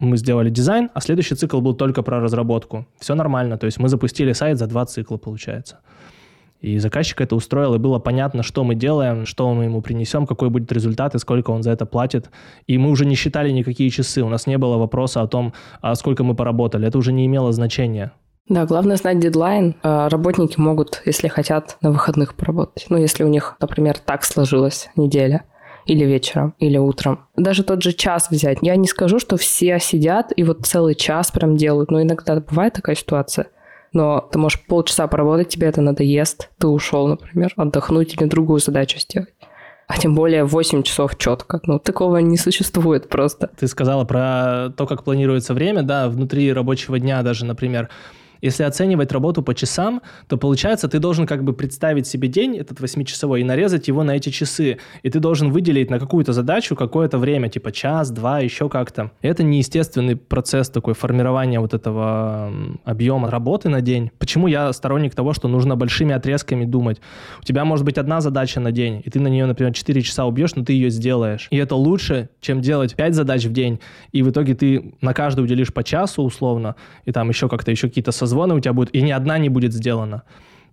мы 0.00 0.16
сделали 0.16 0.50
дизайн, 0.50 0.90
а 0.94 1.00
следующий 1.00 1.34
цикл 1.34 1.60
был 1.60 1.74
только 1.74 2.02
про 2.02 2.20
разработку. 2.20 2.86
Все 2.98 3.14
нормально, 3.14 3.58
то 3.58 3.66
есть 3.66 3.78
мы 3.78 3.88
запустили 3.88 4.32
сайт 4.32 4.58
за 4.58 4.66
два 4.66 4.84
цикла, 4.86 5.18
получается. 5.18 5.78
И 6.60 6.78
заказчик 6.78 7.20
это 7.20 7.36
устроил, 7.36 7.74
и 7.74 7.78
было 7.78 7.98
понятно, 7.98 8.42
что 8.42 8.64
мы 8.64 8.74
делаем, 8.74 9.24
что 9.24 9.52
мы 9.54 9.64
ему 9.64 9.80
принесем, 9.80 10.26
какой 10.26 10.50
будет 10.50 10.70
результат 10.72 11.14
и 11.14 11.18
сколько 11.18 11.50
он 11.50 11.62
за 11.62 11.70
это 11.70 11.86
платит. 11.86 12.30
И 12.66 12.76
мы 12.76 12.90
уже 12.90 13.06
не 13.06 13.14
считали 13.14 13.50
никакие 13.50 13.88
часы, 13.88 14.22
у 14.22 14.28
нас 14.28 14.46
не 14.46 14.58
было 14.58 14.76
вопроса 14.76 15.22
о 15.22 15.26
том, 15.26 15.54
а 15.80 15.94
сколько 15.94 16.22
мы 16.22 16.34
поработали. 16.34 16.86
Это 16.86 16.98
уже 16.98 17.12
не 17.12 17.24
имело 17.24 17.52
значения. 17.52 18.12
Да, 18.48 18.66
главное 18.66 18.96
знать 18.96 19.20
дедлайн. 19.20 19.76
А 19.82 20.08
работники 20.08 20.58
могут, 20.58 21.02
если 21.06 21.28
хотят, 21.28 21.78
на 21.80 21.92
выходных 21.92 22.34
поработать. 22.34 22.86
Ну, 22.90 22.98
если 22.98 23.24
у 23.24 23.28
них, 23.28 23.56
например, 23.60 23.98
так 23.98 24.24
сложилась 24.24 24.90
неделя 24.96 25.44
или 25.86 26.04
вечером, 26.04 26.54
или 26.58 26.78
утром. 26.78 27.26
Даже 27.36 27.64
тот 27.64 27.82
же 27.82 27.92
час 27.92 28.30
взять. 28.30 28.58
Я 28.62 28.76
не 28.76 28.86
скажу, 28.86 29.18
что 29.18 29.36
все 29.36 29.78
сидят 29.78 30.32
и 30.34 30.42
вот 30.42 30.66
целый 30.66 30.94
час 30.94 31.30
прям 31.30 31.56
делают, 31.56 31.90
но 31.90 32.02
иногда 32.02 32.36
бывает 32.40 32.74
такая 32.74 32.96
ситуация. 32.96 33.46
Но 33.92 34.20
ты 34.20 34.38
можешь 34.38 34.64
полчаса 34.66 35.08
поработать, 35.08 35.48
тебе 35.48 35.66
это 35.66 35.80
надоест, 35.80 36.50
ты 36.58 36.68
ушел, 36.68 37.08
например, 37.08 37.52
отдохнуть 37.56 38.14
или 38.14 38.28
другую 38.28 38.60
задачу 38.60 38.98
сделать. 39.00 39.30
А 39.88 39.98
тем 39.98 40.14
более 40.14 40.44
8 40.44 40.84
часов 40.84 41.18
четко. 41.18 41.60
Ну, 41.64 41.80
такого 41.80 42.18
не 42.18 42.36
существует 42.36 43.08
просто. 43.08 43.50
Ты 43.58 43.66
сказала 43.66 44.04
про 44.04 44.72
то, 44.76 44.86
как 44.86 45.02
планируется 45.02 45.52
время, 45.52 45.82
да, 45.82 46.08
внутри 46.08 46.52
рабочего 46.52 47.00
дня 47.00 47.22
даже, 47.22 47.44
например. 47.44 47.88
Если 48.40 48.62
оценивать 48.62 49.12
работу 49.12 49.42
по 49.42 49.54
часам, 49.54 50.02
то 50.28 50.36
получается, 50.36 50.88
ты 50.88 50.98
должен 50.98 51.26
как 51.26 51.44
бы 51.44 51.52
представить 51.52 52.06
себе 52.06 52.28
день 52.28 52.56
этот 52.56 52.80
восьмичасовой 52.80 53.42
и 53.42 53.44
нарезать 53.44 53.88
его 53.88 54.02
на 54.02 54.12
эти 54.12 54.30
часы. 54.30 54.78
И 55.02 55.10
ты 55.10 55.20
должен 55.20 55.50
выделить 55.50 55.90
на 55.90 55.98
какую-то 55.98 56.32
задачу 56.32 56.76
какое-то 56.76 57.18
время, 57.18 57.48
типа 57.48 57.72
час, 57.72 58.10
два, 58.10 58.40
еще 58.40 58.68
как-то. 58.68 59.10
Это 59.22 59.42
неестественный 59.42 60.16
процесс 60.16 60.70
такой 60.70 60.94
формирования 60.94 61.60
вот 61.60 61.74
этого 61.74 62.52
объема 62.84 63.30
работы 63.30 63.68
на 63.68 63.80
день. 63.80 64.10
Почему 64.18 64.46
я 64.46 64.72
сторонник 64.72 65.14
того, 65.14 65.32
что 65.32 65.48
нужно 65.48 65.76
большими 65.76 66.14
отрезками 66.14 66.64
думать? 66.64 67.00
У 67.40 67.44
тебя 67.44 67.64
может 67.64 67.84
быть 67.84 67.98
одна 67.98 68.20
задача 68.20 68.60
на 68.60 68.72
день, 68.72 69.02
и 69.04 69.10
ты 69.10 69.20
на 69.20 69.28
нее, 69.28 69.46
например, 69.46 69.72
4 69.72 70.02
часа 70.02 70.26
убьешь, 70.26 70.54
но 70.54 70.64
ты 70.64 70.72
ее 70.72 70.90
сделаешь. 70.90 71.48
И 71.50 71.56
это 71.56 71.74
лучше, 71.76 72.28
чем 72.40 72.60
делать 72.60 72.94
5 72.96 73.14
задач 73.14 73.44
в 73.44 73.52
день, 73.52 73.80
и 74.12 74.22
в 74.22 74.30
итоге 74.30 74.54
ты 74.54 74.94
на 75.00 75.14
каждую 75.14 75.44
уделишь 75.44 75.72
по 75.72 75.82
часу 75.84 76.22
условно, 76.22 76.76
и 77.04 77.12
там 77.12 77.28
еще 77.28 77.48
как-то 77.48 77.70
еще 77.70 77.88
какие-то 77.88 78.12
созвоны 78.12 78.29
у 78.54 78.60
тебя 78.60 78.72
будут, 78.72 78.94
и 78.94 79.02
ни 79.02 79.10
одна 79.10 79.38
не 79.38 79.48
будет 79.48 79.72
сделана. 79.72 80.22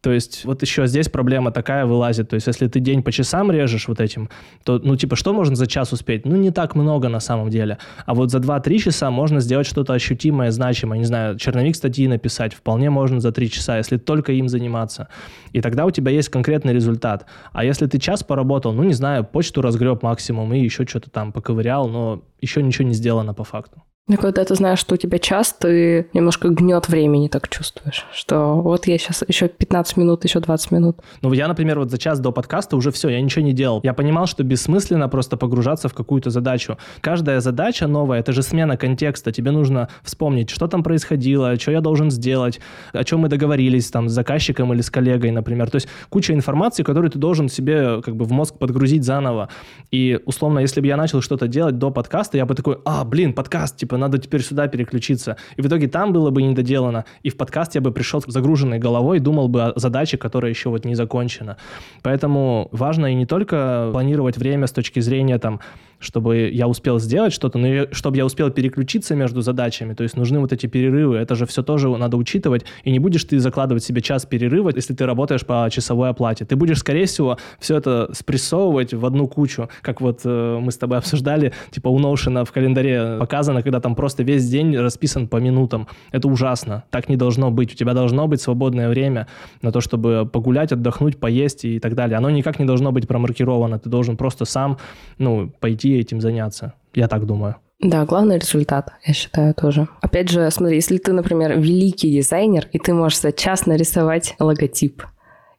То 0.02 0.12
есть 0.12 0.46
вот 0.46 0.62
еще 0.62 0.88
здесь 0.88 1.10
проблема 1.10 1.52
такая 1.52 1.86
вылазит. 1.86 2.30
То 2.30 2.36
есть 2.36 2.48
если 2.48 2.67
ты 2.67 2.80
день 2.80 3.04
по 3.04 3.12
часам 3.12 3.52
режешь 3.52 3.88
вот 3.88 4.00
этим, 4.00 4.30
то, 4.63 4.80
ну, 4.80 4.96
типа, 4.96 5.15
что 5.15 5.34
можно 5.34 5.56
за 5.56 5.67
час 5.67 5.91
успеть? 5.91 6.26
Ну, 6.26 6.36
не 6.36 6.52
так 6.52 6.76
много 6.76 7.10
на 7.10 7.20
самом 7.20 7.50
деле. 7.50 7.78
А 8.06 8.13
вот 8.13 8.32
за 8.32 8.38
2-3 8.38 8.78
часа 8.78 9.12
можно 9.12 9.39
сделать 9.39 9.67
что-то 9.67 9.93
ощутимое, 9.93 10.52
значимое. 10.52 11.00
Не 11.00 11.06
знаю, 11.06 11.38
черновик 11.38 11.76
статьи 11.76 12.08
написать 12.08 12.54
вполне 12.54 12.89
можно 12.89 13.20
за 13.20 13.32
3 13.32 13.50
часа, 13.50 13.78
если 13.78 13.98
только 13.98 14.32
им 14.32 14.48
заниматься. 14.48 15.08
И 15.52 15.62
тогда 15.62 15.86
у 15.86 15.91
тебя 15.91 16.12
есть 16.12 16.30
конкретный 16.30 16.74
результат. 16.74 17.26
А 17.52 17.63
если 17.63 17.88
ты 17.88 18.00
час 18.00 18.24
поработал, 18.24 18.74
ну, 18.74 18.84
не 18.84 18.93
знаю, 18.93 19.24
почту 19.24 19.62
разгреб 19.62 20.04
максимум 20.04 20.54
и 20.54 20.60
еще 20.60 20.86
что-то 20.86 21.10
там 21.10 21.32
поковырял, 21.32 21.89
но 21.89 22.24
еще 22.39 22.62
ничего 22.62 22.88
не 22.88 22.93
сделано 22.93 23.34
по 23.34 23.43
факту. 23.43 23.84
Ну, 24.10 24.15
когда 24.15 24.46
ты 24.46 24.56
знаешь, 24.56 24.80
что 24.80 24.96
у 24.96 24.98
тебя 24.98 25.20
час, 25.20 25.54
ты 25.60 26.08
немножко 26.13 26.48
гнет 26.48 26.88
времени 26.88 27.28
так 27.28 27.50
чувствуешь, 27.50 28.06
что 28.13 28.62
вот 28.62 28.88
я 28.88 28.98
сейчас 28.98 29.26
еще 29.28 29.50
15 29.50 29.98
минут, 29.98 30.24
еще 30.24 30.39
20 30.39 30.72
минут. 30.72 31.00
Ну, 31.22 31.34
я, 31.34 31.50
например, 31.50 31.80
вот 31.80 31.91
за 31.91 31.98
час 31.98 32.22
до 32.22 32.32
подкаста 32.32 32.78
уже 32.78 32.91
все, 32.91 33.10
я 33.10 33.20
ничего 33.20 33.43
не 33.43 33.52
делал. 33.52 33.82
Я 33.84 33.93
понимал, 33.93 34.26
что 34.26 34.43
бессмысленно 34.43 35.10
просто 35.10 35.36
погружаться 35.36 35.89
в 35.89 35.93
какую-то 35.93 36.30
задачу. 36.30 36.78
Каждая 37.02 37.41
задача 37.41 37.86
новая, 37.88 38.20
это 38.20 38.32
же 38.32 38.43
смена 38.43 38.78
контекста. 38.78 39.34
Тебе 39.34 39.52
нужно 39.52 39.89
вспомнить, 40.04 40.50
что 40.50 40.67
там 40.67 40.84
происходило, 40.84 41.60
что 41.60 41.72
я 41.72 41.82
должен 41.82 42.10
сделать, 42.10 42.62
о 42.93 43.04
чем 43.04 43.20
мы 43.20 43.28
договорились 43.28 43.91
там 43.91 44.08
с 44.08 44.13
заказчиком 44.13 44.72
или 44.72 44.80
с 44.80 44.89
коллегой, 44.89 45.32
например. 45.32 45.70
То 45.70 45.76
есть 45.76 45.89
куча 46.08 46.34
информации, 46.34 46.84
которую 46.84 47.12
ты 47.12 47.20
должен 47.20 47.50
себе 47.50 48.02
как 48.02 48.15
бы 48.15 48.24
в 48.24 48.32
мозг 48.32 48.58
подгрузить 48.58 49.04
заново. 49.04 49.50
И 49.91 50.17
условно, 50.26 50.60
если 50.60 50.80
бы 50.80 50.88
я 50.88 50.96
начал 50.96 51.22
что-то 51.22 51.50
делать 51.50 51.78
до 51.78 51.91
подкаста, 51.91 52.38
я 52.38 52.46
бы 52.46 52.56
такой, 52.56 52.78
а, 52.86 53.04
блин, 53.04 53.34
подкаст, 53.34 53.76
типа, 53.76 53.96
надо 53.97 54.17
теперь 54.17 54.41
сюда 54.41 54.67
переключиться. 54.67 55.38
И 55.55 55.62
в 55.62 55.67
итоге 55.67 55.88
там 55.88 56.13
было 56.13 56.29
бы 56.29 56.41
недоделано, 56.41 57.05
и 57.23 57.29
в 57.29 57.38
подкаст 57.38 57.75
я 57.75 57.81
бы 57.81 57.91
пришел 57.91 58.21
с 58.21 58.25
загруженной 58.27 58.79
головой, 58.79 59.19
думал 59.19 59.47
бы 59.47 59.63
о 59.63 59.79
задаче, 59.79 60.17
которая 60.17 60.51
еще 60.51 60.69
вот 60.69 60.86
не 60.86 60.95
закончена. 60.95 61.57
Поэтому 62.01 62.69
важно 62.71 63.12
и 63.12 63.15
не 63.15 63.25
только 63.25 63.89
планировать 63.91 64.38
время 64.38 64.67
с 64.67 64.71
точки 64.71 64.99
зрения 64.99 65.38
там 65.39 65.60
чтобы 65.99 66.49
я 66.49 66.67
успел 66.67 66.99
сделать 66.99 67.33
что-то, 67.33 67.57
но 67.57 67.67
и 67.67 67.93
чтобы 67.93 68.17
я 68.17 68.25
успел 68.25 68.49
переключиться 68.51 69.15
между 69.15 69.41
задачами. 69.41 69.93
То 69.93 70.03
есть 70.03 70.15
нужны 70.15 70.39
вот 70.39 70.53
эти 70.53 70.67
перерывы. 70.67 71.17
Это 71.17 71.36
же 71.36 71.45
все 71.45 71.63
тоже 71.63 71.89
надо 71.89 72.17
учитывать. 72.17 72.65
И 72.83 72.91
не 72.91 72.99
будешь 72.99 73.23
ты 73.23 73.39
закладывать 73.39 73.83
себе 73.83 74.01
час 74.01 74.25
перерыва, 74.25 74.71
если 74.75 74.93
ты 74.93 75.05
работаешь 75.05 75.45
по 75.45 75.67
часовой 75.71 76.10
оплате. 76.10 76.45
Ты 76.45 76.55
будешь, 76.55 76.79
скорее 76.79 77.05
всего, 77.05 77.38
все 77.60 77.77
это 77.77 78.10
спрессовывать 78.13 78.93
в 78.93 79.05
одну 79.05 79.27
кучу. 79.27 79.69
Как 79.81 80.01
вот 80.01 80.21
э, 80.23 80.60
мы 80.60 80.71
с 80.71 80.77
тобой 80.77 80.97
обсуждали, 80.99 81.53
типа 81.71 81.89
у 81.89 81.99
Notion 81.99 82.45
в 82.45 82.51
календаре 82.51 83.17
показано, 83.19 83.63
когда 83.63 83.79
там 83.79 83.95
просто 83.95 84.23
весь 84.23 84.47
день 84.47 84.77
расписан 84.77 85.27
по 85.27 85.38
минутам. 85.38 85.88
Это 86.12 86.27
ужасно. 86.27 86.83
Так 86.91 87.10
не 87.10 87.15
должно 87.15 87.51
быть. 87.51 87.73
У 87.73 87.75
тебя 87.75 87.93
должно 87.93 88.27
быть 88.27 88.41
свободное 88.41 88.89
время 88.89 89.27
на 89.62 89.71
то, 89.71 89.81
чтобы 89.81 90.29
погулять, 90.31 90.71
отдохнуть, 90.71 91.17
поесть 91.19 91.65
и 91.65 91.79
так 91.79 91.95
далее. 91.95 92.17
Оно 92.17 92.29
никак 92.29 92.60
не 92.60 92.65
должно 92.65 92.91
быть 92.91 93.07
промаркировано. 93.07 93.79
Ты 93.79 93.89
должен 93.89 94.17
просто 94.17 94.45
сам, 94.45 94.77
ну, 95.17 95.51
пойти 95.60 95.87
идти 95.88 96.00
этим 96.00 96.21
заняться. 96.21 96.73
Я 96.93 97.08
так 97.08 97.26
думаю. 97.26 97.56
Да, 97.80 98.06
главный 98.06 98.39
результат, 98.39 98.91
я 99.06 99.13
считаю 99.13 99.54
тоже. 99.54 99.88
Опять 100.02 100.30
же, 100.30 100.50
смотри, 100.50 100.76
если 100.78 100.97
ты, 100.97 101.13
например, 101.13 101.60
великий 101.60 102.12
дизайнер, 102.12 102.67
и 102.71 102.80
ты 102.80 102.93
можешь 102.93 103.21
за 103.21 103.32
час 103.32 103.67
нарисовать 103.67 104.36
логотип, 104.39 105.04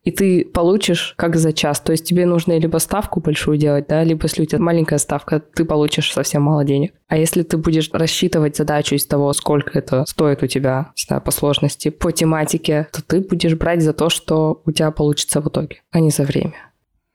и 0.03 0.11
ты 0.11 0.45
получишь 0.45 1.15
как 1.17 1.37
за 1.37 1.53
час. 1.53 1.81
То 1.81 1.93
есть 1.93 2.05
тебе 2.05 2.27
нужно 2.27 2.59
либо 2.59 2.79
ставку 2.79 3.21
большую 3.21 3.57
делать, 3.57 3.87
да, 3.89 4.03
либо 4.03 4.25
если 4.25 4.43
у 4.43 4.47
тебя 4.47 4.59
маленькая 4.59 4.99
ставка, 4.99 5.39
ты 5.39 5.65
получишь 5.65 6.13
совсем 6.13 6.43
мало 6.43 6.65
денег. 6.65 6.95
А 7.07 7.17
если 7.17 7.43
ты 7.43 7.57
будешь 7.57 7.91
рассчитывать 7.93 8.57
задачу 8.57 8.97
из 8.97 9.07
того, 9.07 9.33
сколько 9.33 9.79
это 9.79 10.05
стоит 10.09 10.43
у 10.43 10.49
тебя, 10.49 10.91
не 10.97 11.05
знаю, 11.07 11.23
по 11.23 11.31
сложности, 11.31 11.91
по 11.91 12.11
тематике, 12.11 12.89
то 12.93 13.01
ты 13.03 13.21
будешь 13.21 13.55
брать 13.55 13.83
за 13.83 13.93
то, 13.93 14.09
что 14.09 14.61
у 14.65 14.73
тебя 14.73 14.91
получится 14.91 15.41
в 15.41 15.49
итоге, 15.49 15.83
а 15.93 16.01
не 16.01 16.11
за 16.11 16.25
время. 16.25 16.55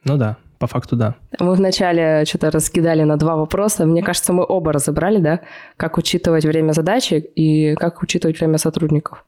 Ну 0.06 0.17
да, 0.17 0.38
по 0.63 0.67
факту, 0.67 0.95
да. 0.95 1.15
Мы 1.39 1.56
вначале 1.56 2.23
что-то 2.26 2.49
раскидали 2.49 3.04
на 3.04 3.17
два 3.17 3.36
вопроса. 3.36 3.86
Мне 3.86 4.02
кажется, 4.02 4.32
мы 4.32 4.45
оба 4.47 4.71
разобрали, 4.71 5.17
да, 5.17 5.41
как 5.76 5.97
учитывать 5.97 6.45
время 6.45 6.71
задачи 6.71 7.15
и 7.15 7.76
как 7.76 8.02
учитывать 8.02 8.39
время 8.39 8.58
сотрудников. 8.58 9.26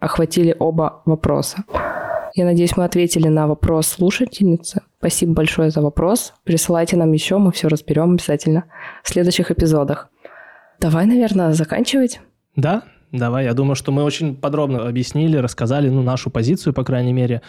Охватили 0.00 0.54
оба 0.58 1.00
вопроса. 1.06 1.64
Я 2.34 2.44
надеюсь, 2.44 2.76
мы 2.76 2.84
ответили 2.84 3.28
на 3.28 3.46
вопрос 3.46 3.86
слушательницы. 3.86 4.82
Спасибо 4.98 5.32
большое 5.32 5.70
за 5.70 5.80
вопрос. 5.80 6.34
Присылайте 6.44 6.98
нам 6.98 7.10
еще, 7.12 7.38
мы 7.38 7.52
все 7.52 7.68
разберем 7.68 8.12
обязательно 8.12 8.64
в 9.02 9.08
следующих 9.08 9.50
эпизодах. 9.50 10.10
Давай, 10.78 11.06
наверное, 11.06 11.52
заканчивать. 11.52 12.20
Да, 12.54 12.82
давай. 13.12 13.44
Я 13.44 13.54
думаю, 13.54 13.76
что 13.76 13.92
мы 13.92 14.02
очень 14.02 14.36
подробно 14.36 14.86
объяснили, 14.86 15.38
рассказали 15.38 15.88
ну, 15.88 16.02
нашу 16.02 16.28
позицию, 16.28 16.74
по 16.74 16.84
крайней 16.84 17.14
мере. 17.14 17.40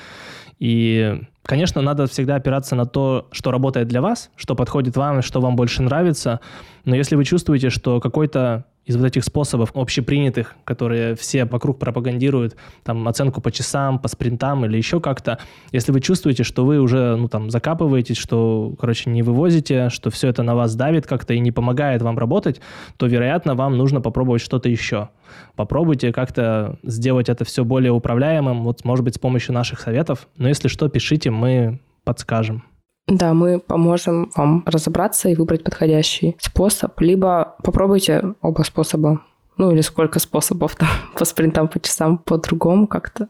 И, 0.59 1.21
конечно, 1.47 1.81
надо 1.81 2.05
всегда 2.05 2.35
опираться 2.35 2.75
на 2.75 2.85
то, 2.85 3.27
что 3.31 3.51
работает 3.51 3.87
для 3.87 4.01
вас, 4.01 4.29
что 4.35 4.53
подходит 4.55 4.95
вам, 4.95 5.21
что 5.23 5.41
вам 5.41 5.55
больше 5.55 5.81
нравится. 5.81 6.39
Но 6.85 6.95
если 6.95 7.15
вы 7.15 7.25
чувствуете, 7.25 7.69
что 7.69 7.99
какой-то 7.99 8.65
из 8.87 8.95
вот 8.95 9.05
этих 9.05 9.25
способов 9.25 9.71
общепринятых, 9.75 10.55
которые 10.63 11.15
все 11.15 11.43
вокруг 11.43 11.77
пропагандируют, 11.77 12.55
там, 12.83 13.05
оценку 13.07 13.41
по 13.41 13.51
часам, 13.51 13.99
по 13.99 14.07
спринтам 14.07 14.65
или 14.65 14.77
еще 14.77 15.01
как-то, 15.01 15.39
если 15.73 15.91
вы 15.91 15.99
чувствуете, 15.99 16.43
что 16.43 16.65
вы 16.65 16.79
уже, 16.79 17.17
ну, 17.17 17.27
там, 17.27 17.49
закапываетесь, 17.49 18.15
что, 18.15 18.73
короче, 18.79 19.09
не 19.09 19.23
вывозите, 19.23 19.89
что 19.89 20.09
все 20.09 20.29
это 20.29 20.41
на 20.41 20.55
вас 20.55 20.73
давит 20.75 21.05
как-то 21.05 21.33
и 21.33 21.39
не 21.39 21.51
помогает 21.51 22.01
вам 22.01 22.17
работать, 22.17 22.61
то, 22.95 23.07
вероятно, 23.07 23.55
вам 23.55 23.77
нужно 23.77 23.99
попробовать 23.99 24.41
что-то 24.41 24.69
еще. 24.69 25.09
Попробуйте 25.57 26.13
как-то 26.13 26.79
сделать 26.83 27.27
это 27.27 27.43
все 27.43 27.65
более 27.65 27.91
управляемым, 27.91 28.63
вот, 28.63 28.85
может 28.85 29.03
быть, 29.03 29.15
с 29.15 29.19
помощью 29.19 29.53
наших 29.53 29.81
советов. 29.81 30.29
Но 30.37 30.47
если 30.47 30.69
что, 30.69 30.87
пишите, 30.87 31.29
мы 31.37 31.79
подскажем. 32.03 32.63
Да, 33.07 33.33
мы 33.33 33.59
поможем 33.59 34.31
вам 34.35 34.63
разобраться 34.65 35.29
и 35.29 35.35
выбрать 35.35 35.63
подходящий 35.63 36.35
способ. 36.39 36.99
Либо 36.99 37.55
попробуйте 37.63 38.33
оба 38.41 38.63
способа. 38.63 39.21
Ну 39.55 39.71
или 39.71 39.81
сколько 39.81 40.19
способов 40.19 40.75
там 40.75 40.89
по 41.17 41.25
спринтам, 41.25 41.67
по 41.67 41.79
часам, 41.79 42.17
по-другому 42.17 42.85
как-то. 42.85 43.27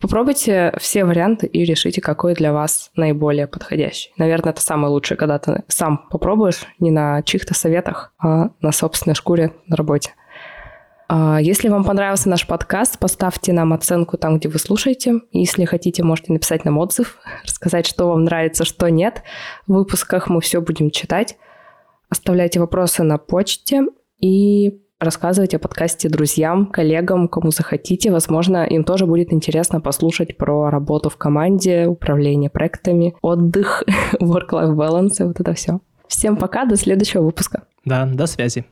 Попробуйте 0.00 0.72
все 0.78 1.04
варианты 1.04 1.46
и 1.46 1.64
решите, 1.64 2.00
какой 2.00 2.34
для 2.34 2.52
вас 2.52 2.90
наиболее 2.96 3.46
подходящий. 3.46 4.12
Наверное, 4.18 4.52
это 4.52 4.60
самое 4.60 4.92
лучшее, 4.92 5.16
когда 5.16 5.38
ты 5.38 5.64
сам 5.68 6.06
попробуешь 6.10 6.66
не 6.78 6.90
на 6.90 7.22
чьих-то 7.22 7.54
советах, 7.54 8.12
а 8.18 8.50
на 8.60 8.72
собственной 8.72 9.14
шкуре 9.14 9.52
на 9.66 9.76
работе. 9.76 10.12
А, 11.08 11.38
если 11.40 11.68
вам 11.68 11.84
понравился 11.84 12.28
наш 12.28 12.46
подкаст, 12.46 12.98
поставьте 12.98 13.52
нам 13.52 13.72
оценку 13.72 14.16
там, 14.16 14.38
где 14.38 14.48
вы 14.48 14.58
слушаете. 14.58 15.20
Если 15.32 15.64
хотите, 15.64 16.02
можете 16.02 16.32
написать 16.32 16.64
нам 16.64 16.78
отзыв, 16.78 17.18
рассказать, 17.44 17.86
что 17.86 18.08
вам 18.08 18.24
нравится, 18.24 18.64
что 18.64 18.88
нет. 18.88 19.22
В 19.66 19.74
выпусках 19.74 20.28
мы 20.28 20.40
все 20.40 20.60
будем 20.60 20.90
читать. 20.90 21.36
Оставляйте 22.08 22.60
вопросы 22.60 23.02
на 23.02 23.18
почте 23.18 23.82
и 24.20 24.80
рассказывайте 25.00 25.56
о 25.56 25.60
подкасте 25.60 26.08
друзьям, 26.08 26.66
коллегам, 26.66 27.28
кому 27.28 27.50
захотите. 27.50 28.10
Возможно, 28.10 28.64
им 28.64 28.84
тоже 28.84 29.06
будет 29.06 29.32
интересно 29.32 29.80
послушать 29.80 30.36
про 30.36 30.70
работу 30.70 31.10
в 31.10 31.16
команде, 31.16 31.86
управление 31.86 32.50
проектами, 32.50 33.14
отдых, 33.20 33.82
work-life 34.20 34.74
balance, 34.74 35.26
вот 35.26 35.40
это 35.40 35.52
все. 35.54 35.80
Всем 36.08 36.36
пока, 36.36 36.64
до 36.64 36.76
следующего 36.76 37.22
выпуска. 37.22 37.64
Да, 37.84 38.06
до 38.06 38.26
связи. 38.26 38.64